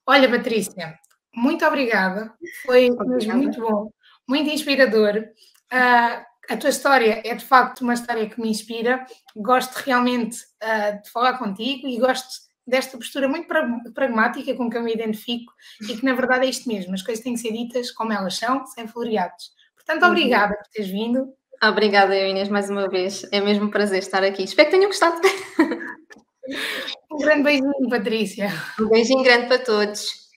Olha, 0.06 0.30
Patrícia, 0.30 0.98
muito 1.34 1.66
obrigada, 1.66 2.34
foi 2.66 2.92
obrigada. 2.92 3.38
muito 3.38 3.60
bom, 3.60 3.90
muito 4.28 4.50
inspirador. 4.50 5.18
Uh, 5.72 6.34
a 6.50 6.58
tua 6.58 6.70
história 6.70 7.22
é 7.26 7.34
de 7.34 7.46
facto 7.46 7.82
uma 7.82 7.94
história 7.94 8.30
que 8.30 8.40
me 8.40 8.50
inspira. 8.50 9.06
Gosto 9.36 9.76
realmente 9.76 10.38
uh, 10.62 11.02
de 11.02 11.10
falar 11.10 11.38
contigo 11.38 11.88
e 11.88 11.98
gosto 11.98 12.44
desta 12.66 12.98
postura 12.98 13.28
muito 13.28 13.48
pragmática 13.94 14.54
com 14.56 14.70
que 14.70 14.78
eu 14.78 14.84
me 14.84 14.94
identifico 14.94 15.52
e 15.82 15.98
que 15.98 16.06
na 16.06 16.14
verdade 16.14 16.46
é 16.46 16.50
isto 16.50 16.68
mesmo: 16.68 16.94
as 16.94 17.02
coisas 17.02 17.24
têm 17.24 17.34
que 17.34 17.40
ser 17.40 17.52
ditas 17.52 17.92
como 17.92 18.14
elas 18.14 18.36
são, 18.36 18.66
sem 18.68 18.88
floreados. 18.88 19.52
Portanto, 19.76 20.04
uhum. 20.04 20.10
obrigada 20.10 20.56
por 20.56 20.68
teres 20.68 20.90
vindo. 20.90 21.34
Obrigada, 21.62 22.16
Inês, 22.16 22.50
mais 22.50 22.70
uma 22.70 22.90
vez. 22.90 23.26
É 23.32 23.40
mesmo 23.40 23.66
um 23.66 23.70
prazer 23.70 24.00
estar 24.00 24.22
aqui. 24.22 24.44
Espero 24.44 24.70
que 24.70 24.76
tenham 24.76 24.90
gostado. 24.90 25.22
Um 27.12 27.18
grande 27.18 27.44
beijinho, 27.44 27.90
Patrícia. 27.90 28.50
Um 28.80 28.90
beijinho 28.90 29.24
grande 29.24 29.48
para 29.48 29.60
todos. 29.60 30.30